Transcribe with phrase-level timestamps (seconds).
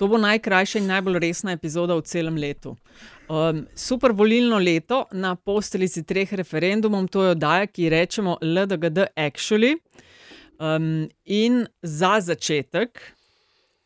[0.00, 2.70] To bo najkrajša in najbolj resna epizoda v celem letu.
[3.28, 9.10] Um, super volilno leto na posteljici treh referendumov, to je oddaja, ki ji rečemo LDGD
[9.12, 9.76] Actually.
[10.56, 13.00] Um, in za začetek,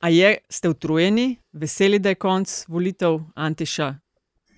[0.01, 3.91] a je, ste utrujeni, veseli, da je konc volitev Antiša?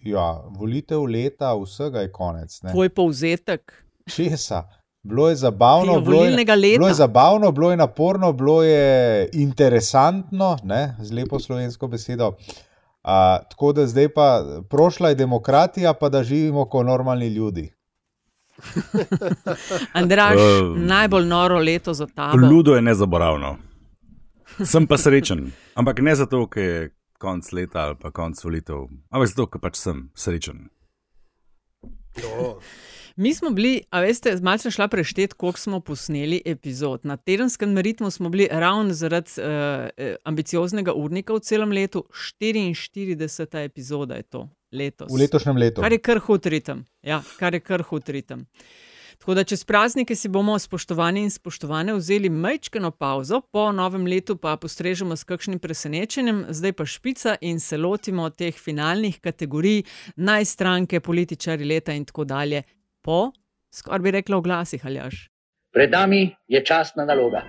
[0.04, 0.28] Ja,
[0.58, 2.60] volitev leta, vsega je konec.
[2.62, 2.76] Ne?
[2.76, 3.72] Tvoj povzetek.
[4.12, 4.66] Česa?
[5.06, 6.44] Bilo je zabavno, bilo je,
[6.78, 12.32] bilo je zabavno, bilo je naporno, bilo je interesantno, ne, z lepo slovensko besedo.
[13.02, 17.72] A, tako da zdaj pa prošla je demokratija, pa da živimo kot normalni ljudi.
[19.92, 22.46] Andraš, Um, najbolj noro leto za tabo.
[22.46, 23.56] Ludo je nezaboravno.
[24.64, 29.28] Sem pa srečen, ampak ne zato, ker je konc leta ali pa konc volitev, ampak
[29.28, 30.68] zato, ker pač sem srečen.
[33.16, 37.00] Mi smo bili, a veste, malce šla preštet, koliko smo posneli epizod.
[37.04, 39.44] Na tedenskem ritmu smo bili ravno zaradi uh,
[40.24, 42.04] ambicioznega urnika v celem letu,
[42.42, 43.64] 44.
[43.64, 45.12] epizoda je to letos.
[45.12, 45.80] V letošnjem letu.
[45.80, 46.84] Kar je kar hud ritem.
[47.02, 48.46] Ja, kar je kar hud ritem.
[49.18, 54.36] Tako da čez praznike si bomo, spoštovani in spoštovane, vzeli majčkeno pauzo, po novem letu
[54.36, 59.82] pa postrežemo s kakšnim presenečenjem, zdaj pa špica in se lotimo teh finalnih kategorij,
[60.16, 62.62] najstranke, političari leta in tako dalje.
[63.06, 63.30] Po,
[63.70, 65.30] skoraj bi rekla, v glasih ali až.
[65.70, 67.46] Pred nami je časna naloga.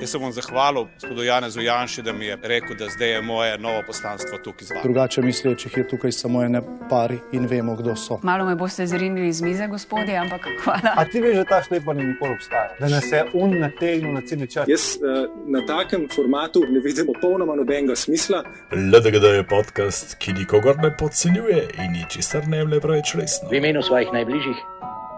[0.00, 3.58] Jaz se bom zahvalil gospodu Janezu Janši, da mi je rekel, da zdaj je moje
[3.58, 4.82] novo poslanstvo tukaj z vami.
[4.82, 8.18] Drugače mislečih je tukaj samo ene pari in vemo, kdo so.
[8.22, 10.94] Malo me boste zrinili iz mize, gospodje, ampak hvala.
[10.96, 14.46] A ti veš, da ta šlepanje nikoli obstaja, da nas je un nategnil na cel
[14.46, 14.68] čas.
[14.68, 18.42] Jaz uh, na takem formatu ne vidim popolnoma nobenega smisla.
[18.72, 23.48] LDGD je podcast, ki nikogar ne podcenjuje in ničesar ne jemlje preveč resno.
[23.48, 24.56] V imenu svojih najbližjih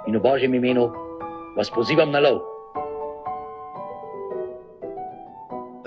[0.07, 0.91] in v božjem imenu
[1.57, 2.43] vas pozivam na lov.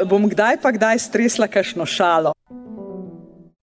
[0.08, 2.32] Bom kdaj pa kdaj stresla kašno šalo.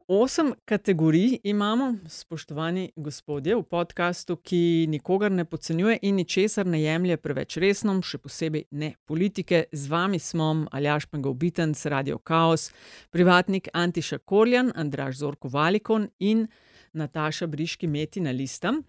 [0.08, 7.16] Osem kategorij imamo, spoštovani gospodje, v podkastu, ki nikogar ne podcenjuje in ničesar ne jemlje
[7.16, 9.64] preveč resno, še posebej ne politike.
[9.72, 12.68] Z vami smo Aljaš Pengovitenc, Radio Chaos,
[13.10, 16.46] privatnik Antiša Korjan, Andraš Zorko Valikon in
[16.92, 18.82] Nataša Briški Meti na listam.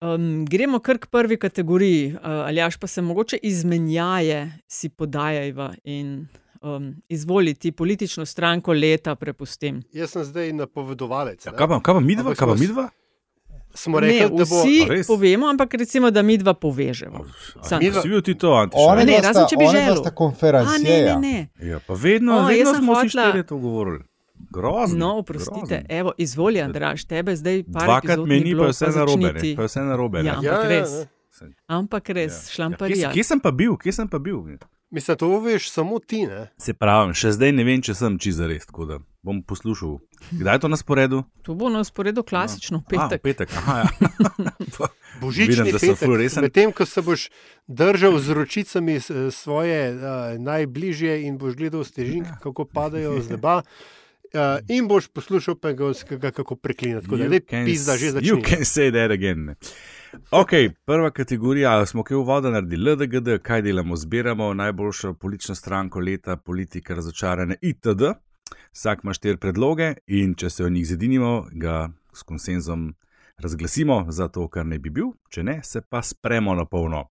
[0.00, 4.38] Um, gremo kar k prvi kategoriji, uh, Aljaš pa se mogoče izmenjaje
[4.68, 6.26] si podajajva in
[6.62, 9.82] um, izvoliti politično stranko leta prepustim.
[9.92, 11.42] Jaz sem zdaj napovedovalec.
[11.42, 12.88] Ja, kaj pa, kaj pa midva, Ampak kaj pa smo s- midva?
[13.74, 15.06] Smo rekli, ne, da bo vsi res?
[15.06, 17.24] povemo, ampak recimo, da mi dva povežemo.
[17.62, 17.78] Sam.
[17.80, 18.02] Midva...
[18.02, 18.80] Si bil ti to, Antiš?
[18.80, 20.02] One Ne, dva razen če bi dva želel.
[21.60, 24.04] Ja, pa vedno, O, vedno smo si hotela- štiri to govorili.
[24.50, 24.98] Grozno.
[24.98, 28.72] No, oprostite, evo, izvoli, Andraš, tebe zdaj par Dvakrat epizod me ni, bilo, pa je
[28.72, 29.56] vse narobe, ne, začni ti.
[29.56, 30.18] pa vse narobe.
[30.18, 30.24] ne.
[30.24, 30.90] Ja, ampak Ja, ja, res.
[30.92, 31.06] ne.
[31.68, 33.08] Ampak res, Ja, šlamparija.
[33.08, 34.42] kje, kje sem pa bil, kje sem pa bil?
[34.90, 36.26] Mislim, to veš samo ti.
[36.26, 36.48] Ne?
[36.56, 39.98] Se pravi, še zdaj ne vem, če sem čisto res, tako da bom poslušal.
[40.32, 41.18] Kdaj je to na sporedu?
[41.42, 43.20] To bo na sporedu klasično, v A, petek.
[43.22, 43.48] petek.
[43.52, 43.88] Aha, ja.
[45.20, 46.42] Božični Vidim, da sem petek, ful resen.
[46.42, 47.28] Medtem, ko se boš
[47.66, 48.96] držal z ročicami
[49.30, 50.00] svoje uh,
[50.38, 53.62] najbližje in boš gledal stežinke, kako padajo z neba.
[54.28, 57.00] Uh, in boš poslušal Pengovskega, kako preklina.
[57.00, 58.28] Tako da ne can pizda, že s- začne.
[58.28, 59.44] You can say that again.
[59.44, 59.54] ne.
[60.30, 60.50] Ok,
[60.84, 66.94] prva kategorija, smo kaj uvoda naredili, LDGD, kaj delamo, zbiramo najboljšo politično stranko leta, politike
[66.94, 68.02] razočarane itd.
[68.72, 72.94] Vsak ima štiri predloge in če se o njih zedinimo, ga s konsenzom
[73.38, 77.08] razglasimo za to, kar ne bi bil, če ne, se pa spremo na polno.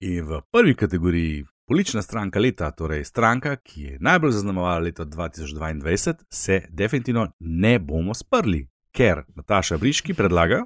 [0.00, 6.14] In v prvi kategoriji politična stranka leta, torej stranka, ki je najbolj zaznamovala leto 2022,
[6.30, 10.64] se definitivno ne bomo sprli, ker Nataša Briški predlaga,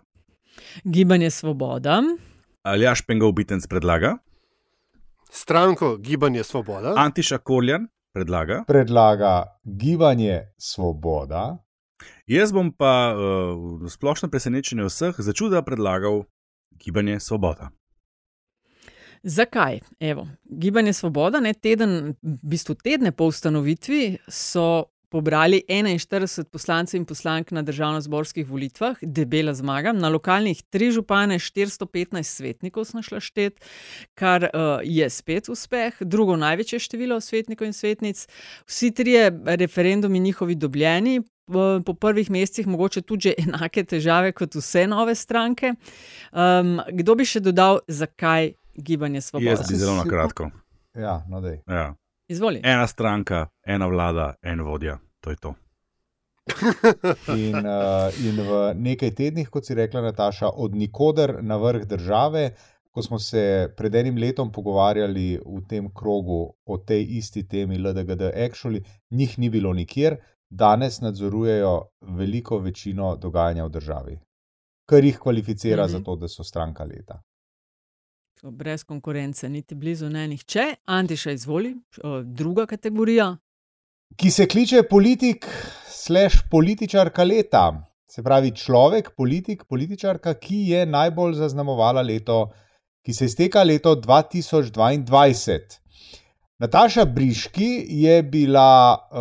[0.85, 2.03] Gibanje Svoboda,
[2.63, 4.17] Aljaš Pengov Bitenc predlaga,
[5.31, 6.95] Stranko Gibanje Svoboda.
[6.97, 11.59] Antiša Korjan predlaga, Predlaga gibanje Svoboda.
[12.27, 13.21] jaz bom pa uh,
[13.83, 16.25] v splošno presenečenje vseh začuda predlagal
[16.85, 17.69] gibanje Svoboda.
[19.25, 19.81] Zakaj?
[20.01, 27.05] Evo, Gibanje Svoboda, ne teden, v bistvu tedne po ustanovitvi, so pobrali 41 poslancev in
[27.07, 33.65] poslank na državno-zborskih volitvah, debela zmaga, na lokalnih tri župane, 415 svetnikov smo šla štet,
[34.15, 38.27] kar uh, je spet uspeh, drugo največje število svetnikov in svetnic,
[38.67, 41.23] vsi trije referendumi njihovi dobljeni.
[41.85, 45.75] Po prvih mesecih mogoče tudi enake težave kot vse nove stranke.
[46.33, 49.51] Um, kdo bi še dodal, zakaj gibanje Svoboda?
[49.51, 50.51] Jaz bi zelo na kratko.
[50.95, 51.61] Ja, no dej.
[51.67, 51.95] Ja.
[52.29, 52.61] Izvoli.
[52.65, 55.55] Ena stranka, ena vlada, en vodja, to je to.
[57.47, 62.51] In, uh, in v nekaj tednih, kot si rekla, Nataša, od nikoder na vrh države,
[62.95, 68.29] ko smo se pred enim letom pogovarjali v tem krogu o tej isti temi LDGD
[68.37, 70.17] Actually, njih ni bilo nikjer,
[70.51, 74.19] danes nadzorujejo veliko večino dogajanja v državi,
[74.87, 75.91] kar jih kvalificira -hmm.
[75.91, 77.23] za to, da so stranka leta.
[78.51, 80.65] Brez konkurence, niti blizu ne nihče.
[80.85, 81.75] Antiša izvoli,
[82.25, 83.37] druga kategorija.
[84.17, 85.47] Ki se kliče politik,
[85.89, 87.65] slash političarka leta.
[88.11, 92.51] Se pravi, človek, politik, političarka, ki je najbolj zaznamovala leto,
[93.03, 95.84] ki se izteka leto 2022.
[96.59, 99.19] Nataša Briški je bila, uh,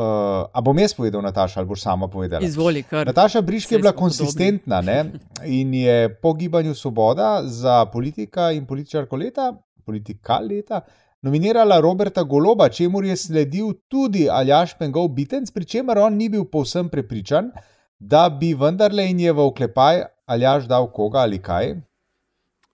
[0.53, 2.45] a bom jaz povedal, Nataša, ali boš sama povedala?
[2.45, 3.07] Izvoli, kar.
[3.07, 5.05] Nataša Briški je bila konsistentna ne?
[5.45, 9.53] in je po gibanju Svoboda za politika in političarko leta,
[9.85, 10.81] politika leta,
[11.21, 16.45] nominirala Roberta Goloba, čemu je sledil tudi Aljaš Pengov Bitenc, pri čemer on ni bil
[16.45, 17.49] povsem prepričan,
[17.99, 21.73] da bi vendarle in je v oklepaj Aljaš dal koga ali kaj.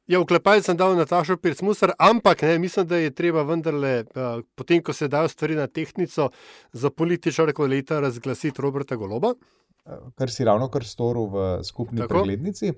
[0.10, 4.40] Ja, v klepaj sem dal Natašo Pircmusar, ampak ne, mislim, da je treba vendarle, uh,
[4.58, 6.32] potem ko se dajo stvari na tehnico,
[6.74, 9.36] za političarko leta razglasiti Roberta Goloba.
[10.18, 12.24] Kar si ravno kar storil v skupni Tako?
[12.24, 12.74] preglednici.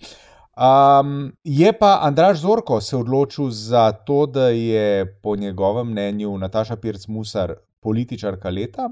[0.60, 6.76] Um, je pa Andraš Zorko se odločil za to, da je po njegovem mnenju Nataša
[6.76, 8.90] Pircmusar političarka leta.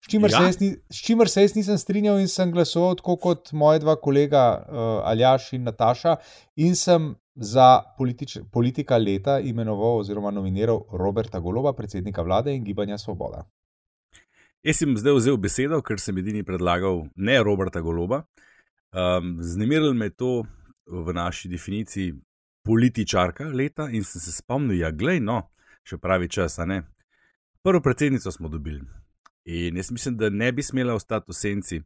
[0.00, 0.52] S čimer, ja.
[0.52, 3.98] se ni, s čimer se jaz nisem strinjal in sem glasoval tako kot moja dva
[4.00, 6.16] kolega uh, Aljaš in Nataša,
[6.56, 12.98] in sem za politič, politika leta imenoval oziroma nominiral Roberta Goloba, predsednika vlade in gibanja
[12.98, 13.44] Svoboda.
[14.64, 18.24] Jaz sem zdaj vzel besedo, ker sem edini predlagal ne Roberta Goloba.
[18.92, 20.32] Um, Znemiril me je to
[20.90, 22.14] v naši definiciji
[22.64, 25.42] političarka leta in sem se spomnil, ja, glej, no,
[25.86, 26.82] še pravi čas, a ne.
[27.64, 28.82] Prvo predsednico smo dobili,
[29.44, 31.82] In jaz mislim, da ne bi smela ostati v senci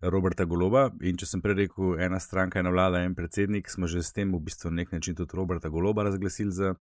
[0.00, 0.90] Roberta Goloba.
[1.02, 4.32] In če sem prej rekel, ena stranka, ena vlada, en predsednik, smo že s tem
[4.34, 6.74] v bistvu na nek način tudi Roberta Goloba razglasili za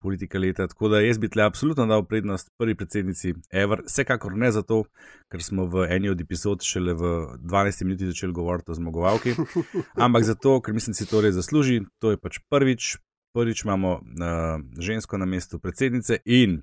[0.00, 0.66] politika leta.
[0.68, 3.82] Tako da jaz bi tle absolutno dal prednost prvi predsednici Ever.
[3.86, 4.84] Vsekakor ne zato,
[5.28, 7.12] ker smo v eni od epizod šele v
[7.42, 9.34] 12 minuti začeli govoriti o zmagovalki,
[10.06, 11.82] ampak zato, ker mislim, si to res zasluži.
[12.00, 12.96] To je pač prvič.
[13.30, 16.62] Prvič imamo uh, žensko na mestu predsednice in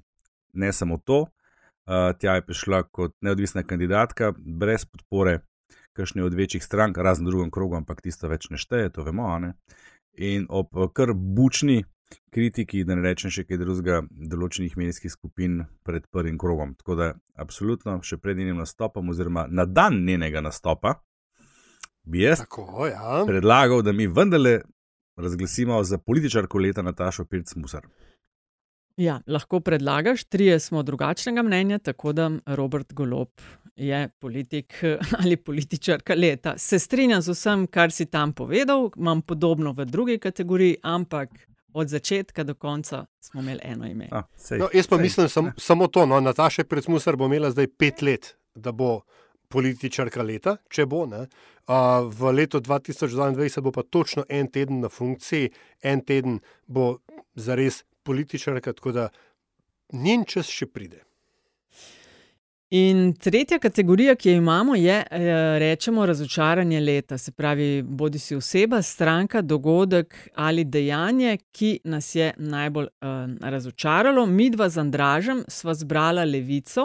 [0.53, 1.27] ne samo to,
[2.19, 5.39] tja je prišla kot neodvisna kandidatka, brez podpore
[5.97, 9.29] kakšne od večjih strank, razen v drugem krogu, ampak tisto več ne šteje, to vemo.
[9.41, 9.55] Ne?
[10.17, 11.83] In ob kar bučni
[12.33, 14.01] kritiki, da ne rečem še kaj drugega,
[14.31, 16.75] določenih medijskih skupin pred prvim krogom.
[16.79, 20.99] Tako da, absolutno, še pred njenim nastopom, oziroma na dan njenega nastopa,
[22.07, 23.23] bi jaz Tako, ja.
[23.27, 24.61] predlagal, da mi vendarle
[25.17, 27.87] razglasimo za političarko leta Natašo Pirc Musar.
[28.97, 33.29] Ja, lahko predlagaš, trije smo drugačnega mnenja, tako da Robert Golob
[33.75, 34.73] je politik
[35.19, 36.57] ali političarka leta.
[36.57, 41.29] Se strinjam z vsem, kar si tam povedal, imam podobno v drugi kategoriji, ampak
[41.73, 44.07] od začetka do konca smo imeli eno ime.
[44.11, 47.51] A, sej, no, jaz pa sej, mislim sam, samo to, no, Nataša Predsmusar bo imela
[47.51, 49.01] zdaj pet let, da bo
[49.47, 51.05] političarka leta, če bo.
[51.05, 51.27] Ne.
[52.09, 55.51] V letu 2022 bo pa točno en teden na funkciji,
[55.83, 56.97] en teden bo
[57.35, 59.09] zares političarka, tako da
[59.93, 61.03] njen čas še pride.
[62.69, 67.17] In tretja kategorija, ki jo imamo, je eh, rečemo razočaranje leta.
[67.17, 73.07] Se pravi, bodi si oseba, stranka, dogodek ali dejanje, ki nas je najbolj uh,
[73.41, 74.25] razočaralo.
[74.25, 76.81] Mi dva z Andražem sva zbrala levico,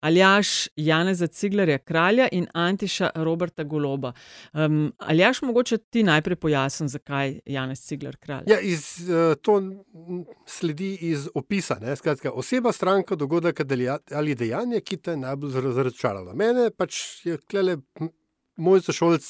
[0.00, 4.12] Aljaš Janeza Ciglarja kralja in Antiša Roberta Goloba.
[4.52, 8.44] Um, Aljaš, mogoče ti najprej pojasni, zakaj Janez Ciglar kralj.
[8.46, 9.62] Ja, iz, uh, to
[10.46, 11.96] sledi iz opisa.
[11.96, 13.60] Skratka, oseba, stranka, dogodek
[14.10, 16.34] ali dejanje, ki te najbolj razočaralo.
[16.34, 17.78] Mene pač je klele
[18.56, 19.26] moj sošolc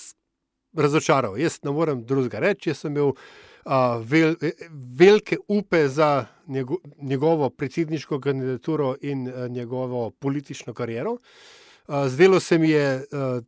[0.76, 1.38] razočaral.
[1.38, 2.70] Jaz ne morem drugega reči.
[2.70, 4.36] Jaz sem imel uh, vel,
[4.70, 11.12] velike upe za njego, njegovo predsedniško kandidaturo in uh, njegovo politično kariero.
[11.12, 13.04] Uh, zdelo se mi je.
[13.12, 13.44] Uh,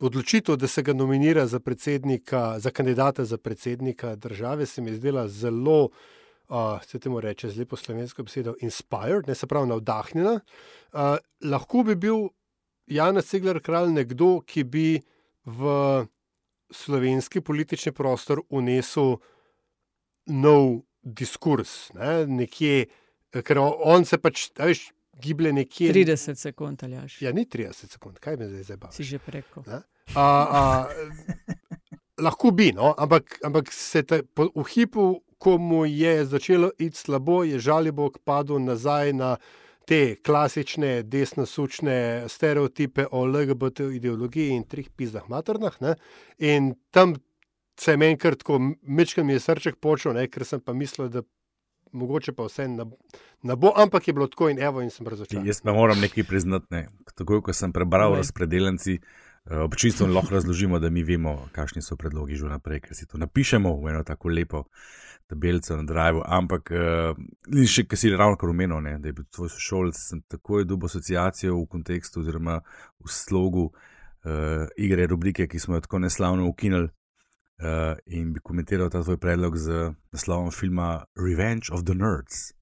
[0.00, 1.60] Odločitev, da se ga nominira za
[2.58, 5.90] za kandidata za predsednika države, se mi je zdela zelo
[6.50, 10.40] uh, se temu reče z lepo slovensko besedo, inspired, ne se pravi navdahnjena.
[10.92, 11.16] Uh,
[11.46, 12.28] lahko bi bil
[12.90, 14.86] Jan Ciglar kralj nekdo, ki bi
[15.46, 15.74] v
[16.70, 19.16] slovenski politični prostor unesel
[20.26, 21.90] nov diskurs.
[21.94, 22.26] Ne?
[22.26, 22.86] Nekje,
[23.46, 24.90] ker on se pač, veš,
[25.22, 25.92] giblje nekje.
[25.94, 27.20] 30 sekund ali až.
[27.22, 28.92] Ja, ni 30 sekund, kaj me zdaj zabava.
[28.94, 29.64] Si že preko.
[29.70, 29.82] A,
[30.18, 30.62] a,
[32.26, 32.94] lahko bi, no?
[32.98, 38.18] ampak, ampak se te, po, v hipu ko mu je začelo iti slabo, je žalibok
[38.24, 39.30] padel nazaj na
[39.88, 45.80] te klasične desno-sučne stereotipe o LGBT ideologiji in trih pizzah maternah.
[45.80, 45.96] Ne?
[46.38, 47.16] In tam
[47.80, 50.28] se je meni kar tako, mečkam je srček počel, ne?
[50.28, 51.24] ker sem pa mislil, da
[51.92, 52.84] mogoče pa vse ne,
[53.42, 55.46] ne bo, ampak je bilo tako in evo in sem razočaran.
[55.46, 56.66] Jaz pa moram nekaj priznati.
[56.70, 56.84] Ne.
[57.16, 59.00] Takoj, ko sem prebral razpredeljenci,
[59.50, 63.72] občinstvo lahko razložimo, da mi vemo, kakšni so predlogi že naprej, ker si to napišemo
[63.82, 64.64] v eno tako lepo
[65.26, 66.22] tabelico na Drive.
[66.26, 70.66] Ampak, uh, še kaj si ravno kar omenil, da je bil tvoj sošolc, sem takoj
[70.66, 72.60] dobil asociacijo v kontekstu oziroma
[72.98, 76.90] v slogu uh, igre, rubrike, ki smo jo tako neslavno ukinili.
[77.60, 82.54] Uh, in bi komentiral ta tvoj predlog z naslovom filma Revenge of the Nerds.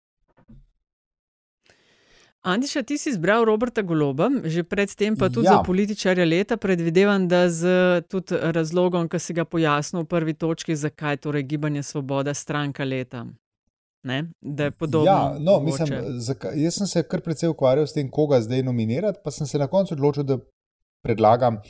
[2.49, 5.52] Andiša, ti si izbral Roberta Goloba, že predtem pa tudi ja.
[5.52, 6.57] za političarja leta.
[6.57, 7.69] Predvidevam, da z
[8.09, 13.26] tudi razlogom, ki si ga pojasnil v prvi točki, zakaj torej gibanje Svoboda stranka leta.
[14.02, 14.31] Ne?
[14.40, 15.12] Da je podobno.
[15.12, 15.93] Ja, no, mislim,
[16.25, 19.59] zakaj, jaz sem se kar precej ukvarjal s tem, koga zdaj nominirati, pa sem se
[19.59, 20.38] na koncu odločil, da
[21.05, 21.61] predlagam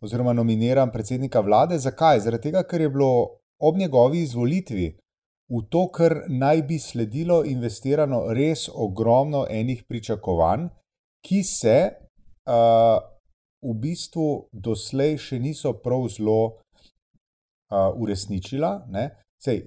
[0.00, 1.78] oziroma nominiram predsednika vlade.
[1.78, 2.24] Zakaj?
[2.24, 3.10] Zaradi tega, ker je bilo
[3.58, 4.94] ob njegovi izvolitvi
[5.48, 10.68] v to, kar naj bi sledilo, investirano res ogromno enih pričakovanj,
[11.24, 11.76] ki se
[12.48, 12.96] uh,
[13.64, 18.72] v bistvu doslej še niso prav zelo uh, uresničila.
[18.92, 19.10] Ne?
[19.44, 19.60] Sej,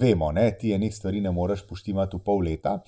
[0.00, 2.78] vemo, da ti enih stvari ne moreš poštivati v pol leta,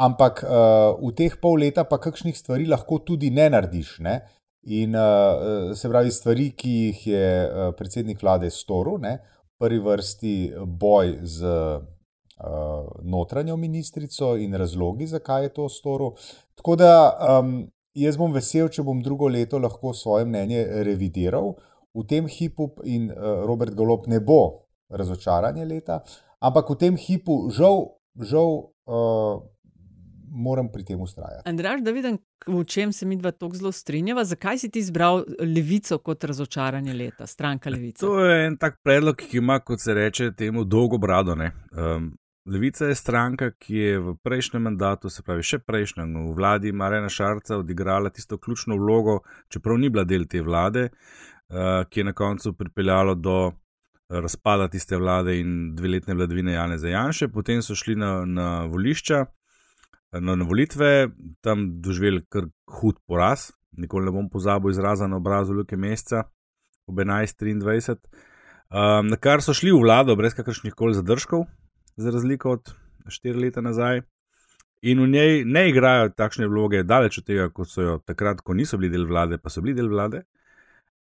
[0.00, 3.98] ampak uh, v teh pol leta pa kakšnih stvari lahko tudi ne narediš.
[4.04, 4.14] Ne?
[4.72, 7.26] In uh, se pravi, stvari, ki jih je
[7.76, 9.18] predsednik vlade storil, ne?
[9.58, 10.34] Prvi vrsti
[10.66, 16.10] boj z uh, notranjo ministrico in razlogi, zakaj je to storil.
[16.54, 16.90] Tako da
[17.40, 17.54] um,
[17.94, 21.54] jaz bom vesel, če bom drugo leto lahko svoje mnenje revidiral.
[21.94, 26.02] V tem hipu in uh, Robert Golop ne bo razočaranje leta,
[26.40, 28.50] ampak v tem hipu žal, žal
[28.90, 29.42] uh,
[30.34, 31.48] moram pri tem ustrajati.
[31.48, 34.24] Andraš, da vidim, v čem se mi dva tako zelo strinjava.
[34.24, 38.06] Zakaj si ti izbral levico kot razočaranje leta, stranka levica?
[38.06, 41.36] To je en tak predlog, ki ima, kot se reče, temu dolgo brado.
[41.36, 42.10] Um,
[42.46, 47.08] levica je stranka, ki je v prejšnjem mandatu, se pravi še prejšnjem, v vladi Marena
[47.08, 52.12] Šarca odigrala tisto ključno vlogo, čeprav ni bila del te vlade, uh, ki je na
[52.12, 53.52] koncu pripeljalo do.
[54.04, 59.22] Razpada tiste vlade in dveletne vladavine Jana Zajanša, potem so šli na, na volišča,
[60.20, 61.08] no, na volitve,
[61.40, 62.48] tam doživeli kar
[62.80, 63.50] hud poraz.
[63.74, 66.24] Nikoli ne bom pozabil izraza na obrazu Luke Meseca
[66.86, 67.96] ob 11:23,
[68.70, 71.46] um, na kar so šli v vlado brez kakršnih koli zadržkov,
[71.96, 72.74] za razliko od
[73.08, 74.02] 4 leta nazaj.
[74.84, 78.52] In v njej ne igrajo takšne vloge, daleč od tega, kot so jo takrat, ko
[78.54, 80.26] niso bili del vlade, pa so bili del vlade.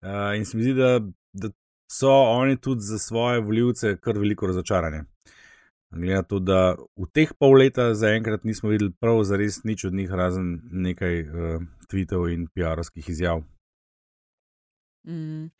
[0.04, 0.98] Uh, in se mi zdi, da,
[1.32, 1.48] da
[1.90, 5.04] so oni tudi za svoje voljivce kar veliko razočaranje.
[5.90, 9.84] Glede na to, da v teh pol leta zaenkrat nismo videli prav za res nič
[9.88, 13.42] od njih, razen nekaj uh, tweetov in PR-ovskih izjav.
[15.06, 15.50] Mm.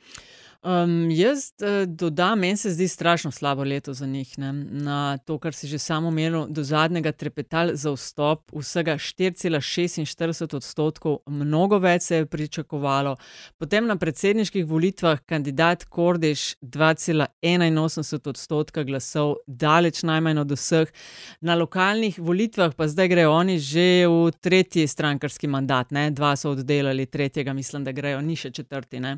[0.62, 4.38] Um, jaz uh, dodam, meni se zdi strašno slabo leto za njih.
[4.38, 4.52] Ne?
[4.52, 11.16] Na to, kar si že samo omenil, do zadnjega trepetal za vstop, vsega 4,46 odstotkov,
[11.26, 13.14] mnogo več se je pričakovalo.
[13.58, 20.92] Potem na predsedniških volitvah kandidat Kordeš 2,81 odstotka glasov, daleč najmanj od vseh.
[21.40, 26.10] Na lokalnih volitvah pa zdaj grejo oni že v tretji strankarski mandat, ne?
[26.10, 29.00] dva so oddelali, tretjega mislim, da grejo, ni še četrti.
[29.00, 29.16] Ne?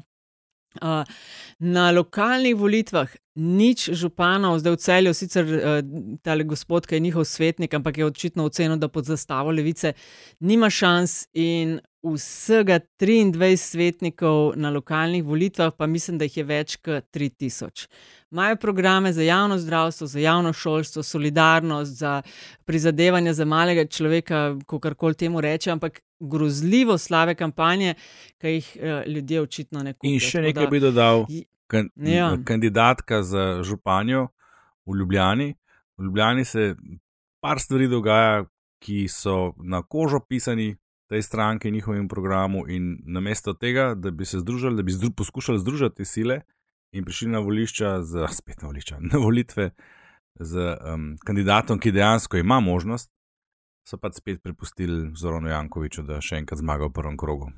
[1.58, 5.80] Na lokalnih volitvah nič županov, zdaj v celju, sicer uh,
[6.20, 9.92] ta gospod, ki je njihov svetnik, ampak je očitno ocenil, da pod zastavo levice
[10.40, 16.76] nima šans, in vsega 23 svetnikov na lokalnih volitvah, pa mislim, da jih je več
[16.76, 17.86] kot 3000.
[18.32, 22.22] Imajo programe za javno zdravstvo, za javno šolstvo, solidarnost, za
[22.64, 27.94] prizadevanje za malega človeka, kako koli temu reče, ampak grozljivo slave kampanje,
[28.38, 30.12] ki jih uh, ljudje očitno ne kupijo.
[30.12, 31.26] In še nekaj bi dodal,
[31.66, 32.36] kan, ja.
[32.44, 34.28] kandidatka za županjo
[34.86, 35.54] v Ljubljani.
[35.96, 36.74] V Ljubljani se
[37.40, 38.44] par stvari dogaja,
[38.82, 40.72] ki so na kožo pisani
[41.12, 45.10] tej stranki in njihovem programu, in namesto tega, da bi se združili, da bi zdru,
[45.16, 46.40] poskušali združiti sile
[46.92, 49.70] in prišli na volišča, z, spet na volišča, na volitve
[50.40, 53.10] z um, kandidatom, ki dejansko ima možnost,
[53.88, 57.50] so pa spet prepustili Zoronu Jankoviču, da še enkrat zmaga v prvem krogu.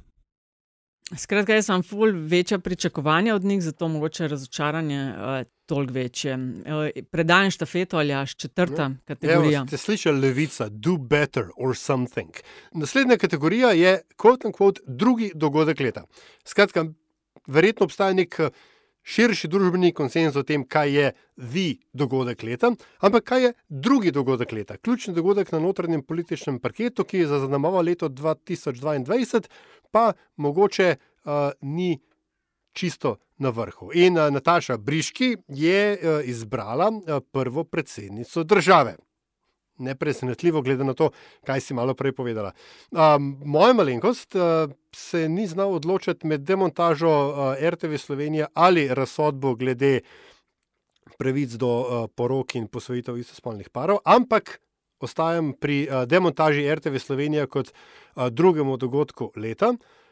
[1.15, 6.35] Skratka, jaz imam ful večja pričakovanja od njih, zato mogoče razočaranje uh, toliko večje.
[6.35, 8.97] Uh, Predajam štafeto ali až četrta no.
[9.05, 9.59] kategorija.
[9.59, 12.31] Evo, ste slišali levica, do better or something.
[12.73, 16.05] Naslednja kategorija je, quote unquote, drugi dogodek leta.
[16.45, 16.87] Skratka,
[17.47, 18.37] verjetno obstaja nek.
[18.39, 18.49] Uh,
[19.05, 24.53] širši družbeni konsens o tem, kaj je the dogodek leta, ampak kaj je drugi dogodek
[24.53, 29.49] leta, ključni dogodek na notranjem političnem parketu, ki je zaznamoval leto 2022,
[29.91, 32.01] pa mogoče uh, ni
[32.73, 33.93] čisto na vrhu.
[33.95, 38.97] In uh, Nataša Briški je uh, izbrala uh, prvo predsednico države.
[39.79, 41.11] nepresenetljivo, glede na to,
[41.47, 42.53] kaj si malo prej povedala.
[42.91, 49.55] Um, moja malenkost uh, se ni znal odločiti med demontažo uh, RTV Slovenije ali razsodbo
[49.55, 50.01] glede
[51.19, 54.61] pravic do uh, porok in posvojitev istospolnih parov, ampak
[55.01, 59.75] ostajam pri uh, demontaži RTV Slovenije kot uh, drugemu dogodku leta.
[59.75, 60.04] Uh,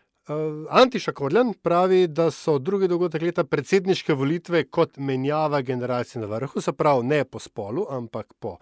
[0.71, 6.61] Antiša Korjan pravi, da so drugi dogodek leta predsedniške volitve kot menjava generacije na vrhu,
[6.61, 8.57] se pravi ne po spolu, ampak po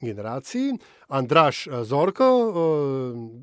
[0.00, 0.78] generaciji.
[1.08, 2.54] Andraš Zorko, uh,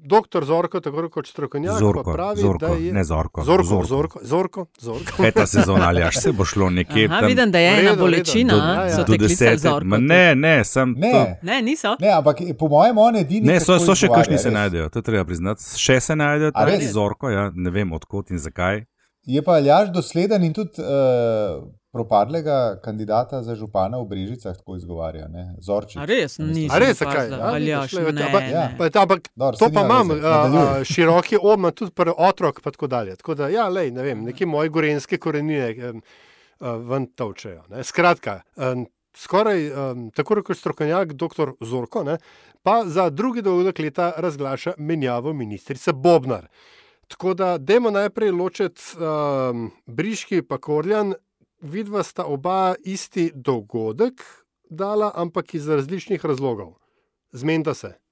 [0.04, 3.44] doktor Zorko, tako kot strokovnjak, Zorko, pravi, Zorko, da je ne Zorko.
[3.44, 3.88] Zorko, Zorko.
[3.88, 5.12] Zorko, Zorko, Zorko.
[5.18, 7.28] Kaj ta sezona ali až se bo šlo nekje Aha, tam?
[7.28, 8.66] vidim, da je ena bolečina, redu.
[8.66, 9.62] Ja, ja.
[9.62, 9.86] so do.
[9.86, 11.12] Ma Ne, ne, sem Ne.
[11.12, 11.46] to.
[11.48, 11.96] Ne, niso.
[12.00, 13.48] Ne, ampak po mojem, on edini.
[13.48, 15.64] Ne, so, so še kakšni se najdejo, to treba priznati.
[15.80, 16.68] Še se najdejo, ta?
[16.92, 18.84] Zorko, ja, ne vem odkot in zakaj.
[19.26, 25.28] Je pa Aljaš dosleden in tudi uh, propadlega kandidata za župana v Brežicah tako izgovarja.
[25.28, 25.56] Ne?
[25.60, 25.96] Zorčič.
[25.96, 27.30] A res, nisem A res, zakaj?
[27.30, 28.02] Ja, Aljaš, ne.
[28.20, 28.64] ampak- Ja.
[28.78, 30.84] Pa, ampak Dobro, to saj pa imam, nadaljuj.
[30.86, 33.16] široki obma tudi pri otrok, pa tako dalje.
[33.16, 36.02] Tako da, ja, lej, ne vem, neke moje gorenske korenine um,
[36.60, 37.64] uh, ven tolčejo.
[37.70, 37.84] Ne.
[37.84, 38.84] Skratka, um,
[39.16, 41.56] skoraj um, tako rekoč strokovnjak, dr.
[41.62, 42.18] Zorko, ne,
[42.62, 46.48] pa za drugi dogodek leta razglaša menjavo ministrice Bobnar.
[47.14, 51.14] Tako da, dajmo najprej ločiti um, Briški in Korjan,
[51.62, 54.24] vidva sta oba isti dogodek
[54.70, 56.74] dala, ampak iz različnih razlogov.
[57.32, 58.03] Zmenta se.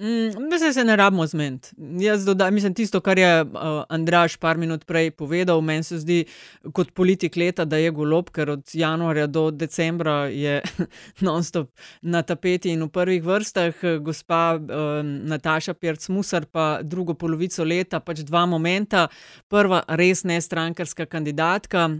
[0.00, 1.68] Mm, Mislim, se ne rabimo zmeniti.
[2.00, 3.48] Jaz dodam, mislim, tisto, kar je uh,
[3.88, 6.24] Andraš par minut prej povedal, meni se zdi
[6.72, 10.62] kot politik leta, da je golob, ker od januarja do decembra je
[11.26, 11.70] non-stop
[12.02, 18.24] na tapeti in v prvih vrstah, gospa uh, Nataša Pirc-Musar pa drugo polovico leta, pač
[18.24, 19.08] dva momenta.
[19.48, 21.90] Prva res ne strankarska kandidatka,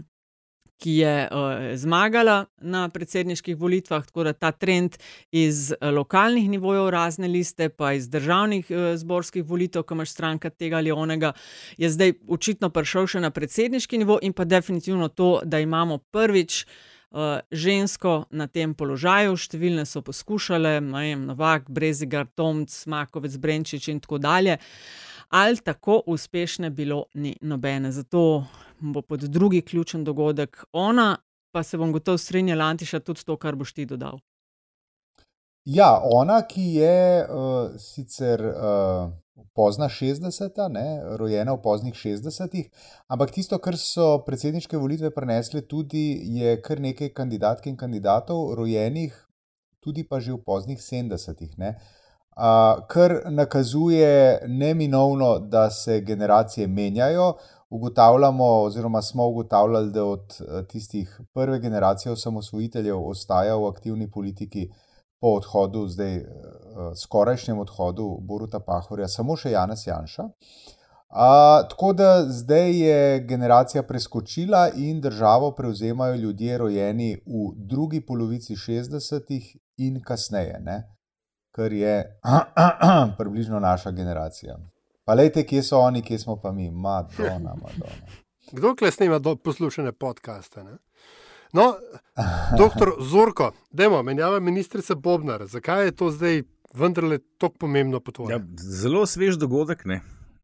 [0.83, 4.97] ki je uh, zmagala na predsedniških volitvah, tako da ta trend
[5.31, 10.49] iz uh, lokalnih nivojev razne liste, pa iz državnih uh, zborskih volitev, ko imaš stranka
[10.49, 11.31] tega ali onega,
[11.77, 16.65] je zdaj očitno prišel še na predsedniški nivo in pa definitivno to, da imamo prvič.
[17.53, 24.17] Žensko na tem položaju, številne so poskušale, vem, Novak, Brezigar, Tomc, Makovec, Brenčič in tako
[24.17, 24.55] dalje,
[25.29, 27.91] ali tako uspešne bilo ni nobene.
[27.93, 28.47] Zato
[28.91, 31.17] bo pod drugi ključen dogodek ona,
[31.51, 34.19] pa se bom gotovo strinjala, Antiša, tudi to, kar boš ti dodal.
[35.65, 39.11] Ja, ona, ki je uh, sicer uh,
[39.55, 40.67] pozna 60-ta,
[41.15, 42.67] rojena v poznih 60-ih,
[43.07, 49.15] ampak tisto, kar so predsedniške volitve prenesle, tudi je kar nekaj kandidatk in kandidatov, rojenih
[49.83, 51.55] tudi pa že v poznih 70-ih.
[51.59, 57.35] Uh, kar nakazuje neminovno, da se generacije menjajo.
[57.73, 64.67] Ugotavljamo, oziroma smo ugotavljali, da od eh, tistih prve generacije osamosvojiteljev ostaja v aktivni politiki
[65.21, 66.25] po odhodu, zdaj eh,
[67.03, 70.27] skorajšnjem odhodu Boruta Pahorja, samo še Janez Janša.
[71.15, 78.55] A, tako da zdaj je generacija preskočila in državo prevzemajo ljudje rojeni v drugi polovici
[78.55, 80.77] 60-ih in kasneje, ne?
[81.55, 82.19] kar je
[83.17, 84.57] približno naša generacija.
[85.03, 88.07] Pa lejte, kje so oni, kje smo pa mi, Madonna, Madonna.
[88.51, 90.63] Kdo kle snima do poslušane podcaste?
[90.63, 90.77] Ne?
[91.53, 91.73] No,
[92.57, 95.45] doktor Zorko, dajmo, menjava ministrica Bobnar.
[95.45, 98.31] Zakaj je to zdaj vendarle tako pomembno po tvojem?
[98.31, 100.01] Ja, zelo svež dogodek, ne.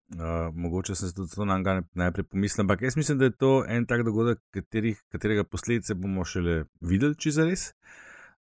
[0.10, 3.36] Uh, mogoče sem se tudi to na njega najprej pomislil, ampak jaz mislim, da je
[3.38, 7.74] to en tak dogodek, katerih, katerega posledice bomo šele videli, če za res.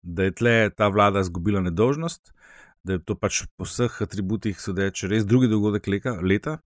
[0.02, 2.32] Da je tle ta vlada izgubila nedožnost,
[2.88, 6.58] da je to pač po vseh atributih sodeč res drugi dogodek leka, leta,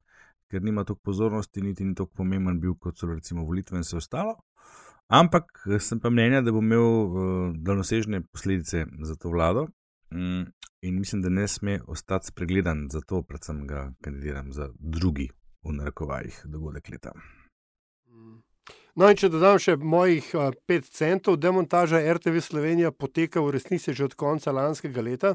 [0.51, 3.97] ker nima toliko pozornosti, niti ni tako pomemben bil kot so recimo volitve in vse
[4.01, 4.37] ostalo.
[5.11, 7.25] Ampak sem pa mnenja, da bo imel uh,
[7.57, 9.67] daljnosežne posledice za to vlado.
[10.15, 10.45] Mm,
[10.87, 15.31] in mislim, da ne sme ostati spregledan, zato predvsem ga kandidiram za drugi,
[15.67, 17.15] v narekovajih, dogodek leta.
[18.99, 23.95] No, in če dodam še mojih uh, 5 centov, demontaža RTV Slovenija poteka v resnici
[23.95, 25.35] že od konca lanskega leta.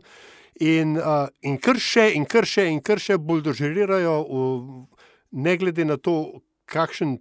[0.63, 5.83] In, uh, in kar še, in kar še, in kar še buldožerirajo, v, ne glede
[5.83, 6.41] na to,
[6.71, 7.17] kakšen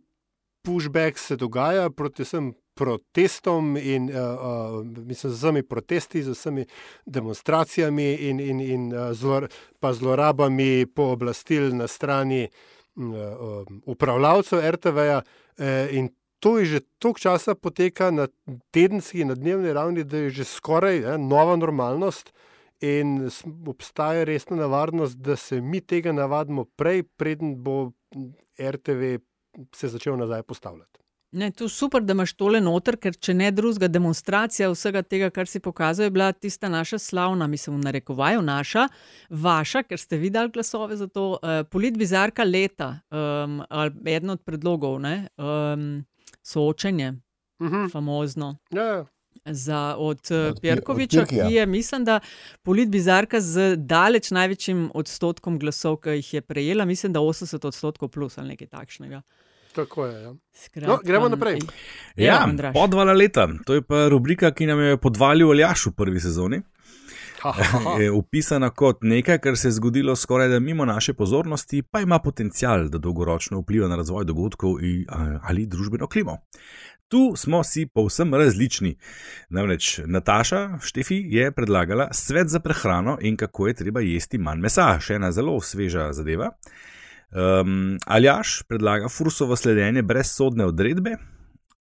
[0.64, 6.64] pushback se dogaja proti vsem protestom in uh, uh, mislim, z vsemi protesti, z vsemi
[7.07, 9.47] demonstracijami in, in, in uh, zlor,
[9.81, 15.23] pa zlorabami pooblastil na strani uh, uh, upravljavcev RTV-ja.
[15.59, 16.11] Uh, in
[16.44, 18.29] to je že toliko časa poteka na
[18.70, 22.33] tedenski na dnevni ravni, da je že skoraj eh, nova normalnost.
[22.81, 23.31] In
[23.67, 27.93] obstaja resna nevarnost, da se mi tega navadimo prej, preden bo
[28.61, 29.17] RTV
[29.75, 31.05] se začel nazaj postavljati.
[31.35, 35.33] Ne, to je super, da imaš tole noter, ker če ne drugega, demonstracija vsega tega,
[35.35, 38.85] kar si pokazal, je bila tista naša slavna, mislim, v narekovaju naša,
[39.31, 45.01] vaša, ker ste videli glasove za to, uh, politbizarka leta, um, ali eden od predlogov,
[45.03, 46.05] ne, um,
[46.43, 47.11] soočenje,
[47.59, 47.91] uh -huh.
[47.91, 48.57] famozno.
[48.71, 49.05] Ja, ja.
[49.44, 52.20] Za, od od Pirkoviča, ki je, mislim, da
[52.62, 58.38] politbizarka z daleč največjim odstotkom glasov, ki jih je prejela, mislim, da 80 odstotkov plus
[58.38, 59.23] ali nekaj takšnega.
[59.75, 60.23] Tako je.
[60.23, 60.35] Ja.
[60.53, 61.59] Skratka, no, gremo naprej.
[62.16, 63.49] Ja, podvala leta.
[63.66, 66.62] To je pa rubrika, ki nam je podvalil Aljaš v prvi sezoni.
[68.01, 72.18] Je upisana kot nekaj, kar se je zgodilo skoraj da mimo naše pozornosti, pa ima
[72.18, 74.79] potencial, da dolgoročno vpliva na razvoj dogodkov
[75.42, 76.38] ali družbeno klimo.
[77.09, 78.97] Tu smo si povsem različni.
[79.51, 84.88] Namreč Nataša Štefi je predlagala svet za prehrano in kako je treba jesti manj mesa,
[85.01, 86.51] še ena zelo sveža zadeva.
[87.35, 91.17] Um, Aljaš predlaga fursovo sledenje brez sodne odredbe,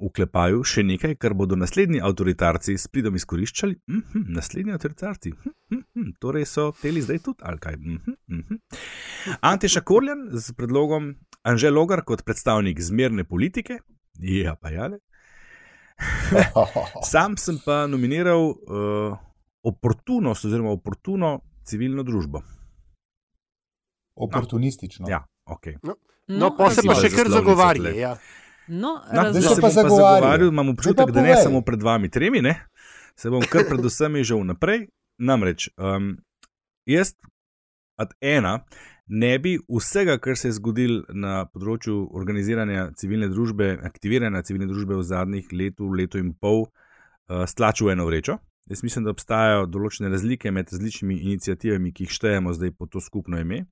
[0.03, 3.77] uklepaju še nekaj, kar bodo naslednji avtoritarci s pridom izkoriščali.
[3.87, 7.75] Mm -hmm, naslednji avtoritarci, mm -hmm, torej so teli zdaj tudi ali kaj.
[7.77, 8.59] Mm -hmm, mm -hmm.
[9.41, 13.79] Anteša Korljan z predlogom Anžel Logar kot predstavnik zmerne politike,
[14.19, 14.99] ja pa jale.
[17.11, 19.17] Sam sem pa nominiral uh,
[19.63, 22.41] oportunost oziroma oportuno civilno družbo.
[24.15, 25.07] Oportunistično.
[25.07, 25.11] No.
[25.11, 25.77] Ja, okay.
[25.83, 25.95] No,
[26.27, 27.93] no, no pa se pa še kar zagovarja.
[27.97, 28.15] Ja.
[28.67, 32.53] No, no, da se pa zagovarjal, imam občutek, da ne samo pred vami tremi, ne?
[33.15, 34.87] se bom kar predvsem že vnaprej.
[35.21, 36.17] Namreč, um,
[36.89, 37.13] jaz,
[38.01, 38.63] ad ena,
[39.07, 44.95] ne bi vsega, kar se je zgodilo na področju organiziranja civilne družbe, aktiviranja civilne družbe
[44.95, 48.39] v zadnjih letu, letu in pol, uh, stlačil v eno vrečo.
[48.71, 53.01] Jaz mislim, da obstajajo določene razlike med različnimi inicijativami, ki jih štejemo zdaj pod to
[53.03, 53.65] skupno ime.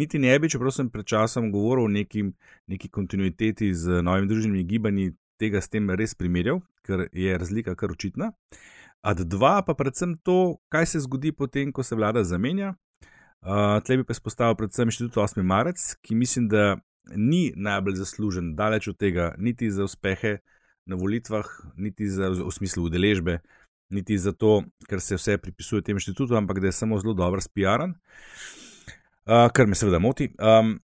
[0.00, 2.30] Niti ne bi, čeprav sem pred časom govoril o neki,
[2.72, 7.92] neki kontinuiteti z novimi družbenimi gibanji, tega s tem res primerjal, ker je razlika kar
[7.92, 8.30] očitna.
[9.04, 12.74] Ad dva pa predvsem to, kaj se zgodi potem, ko se vlada zamenja,
[13.40, 15.42] Uh, Tle bi pa izpostavil predvsem inštitut 8.
[15.42, 16.76] marec, ki mislim, da
[17.16, 20.38] ni najbolj zaslužen, daleč od tega, niti za uspehe
[20.86, 23.38] na volitvah, niti za, v smislu udeležbe,
[23.90, 27.40] niti za to, ker se vse pripisuje tem inštitutu, ampak da je samo zelo dobro
[27.40, 27.94] spijaran,
[29.26, 30.30] uh, kar me seveda moti.
[30.38, 30.76] Um,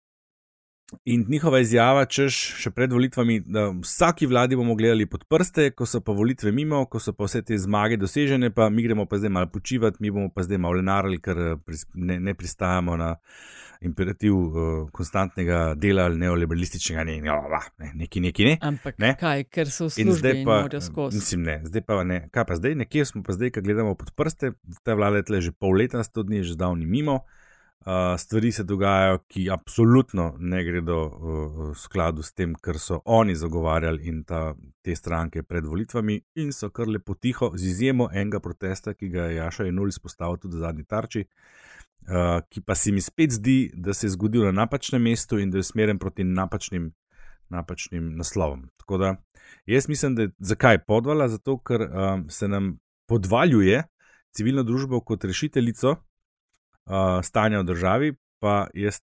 [1.10, 5.88] In njihova izjava, češ še pred volitvami, da vsaki vladi bomo gledali pod prste, ko
[5.90, 9.18] so pa volitve mimo, ko so pa vse te zmage dosežene, pa mi gremo pa
[9.18, 13.16] zdaj malo počivati, mi bomo pa zdaj malo lenarili, ker eh, ne, ne pristajamo na
[13.86, 14.60] imperativ uh,
[14.94, 17.34] konstantnega dela ali neoliberalističnega, ne, ne,
[17.82, 18.54] ne, neki, neki, ne.
[18.62, 19.12] Ampak ne?
[19.20, 20.60] kaj, ker so vsi zdaj pa,
[21.12, 24.14] mislim, ne, zdaj pa ne, kaj pa zdaj, nekje smo pa zdaj, ko gledamo pod
[24.16, 24.54] prste,
[24.86, 27.24] ta vlada je tle že pol leta, sto dni je že zdavni mimo.
[27.86, 32.98] Uh, stvari se dogajajo, ki absolutno ne gredo v uh, skladu s tem, kar so
[33.06, 38.08] oni zagovarjali in ta, te stranke pred volitvami, in so kar lepo tiho, z izjemo
[38.10, 41.22] enega protesta, ki ga je Jaša Enul izpostavil tudi v zadnji tarči,
[42.10, 45.54] uh, ki pa se mi spet zdi, da se je zgodil na napačnem mestu in
[45.54, 46.90] da je smeren proti napačnim,
[47.54, 48.66] napačnim naslovom.
[48.82, 49.14] Tako da
[49.70, 51.30] jaz mislim, da je zakaj podvala?
[51.30, 53.84] Zato, ker um, se nam podvaljuje
[54.34, 56.00] civilno družbo kot rešiteljico
[56.86, 59.02] uh, stanja v državi, pa jaz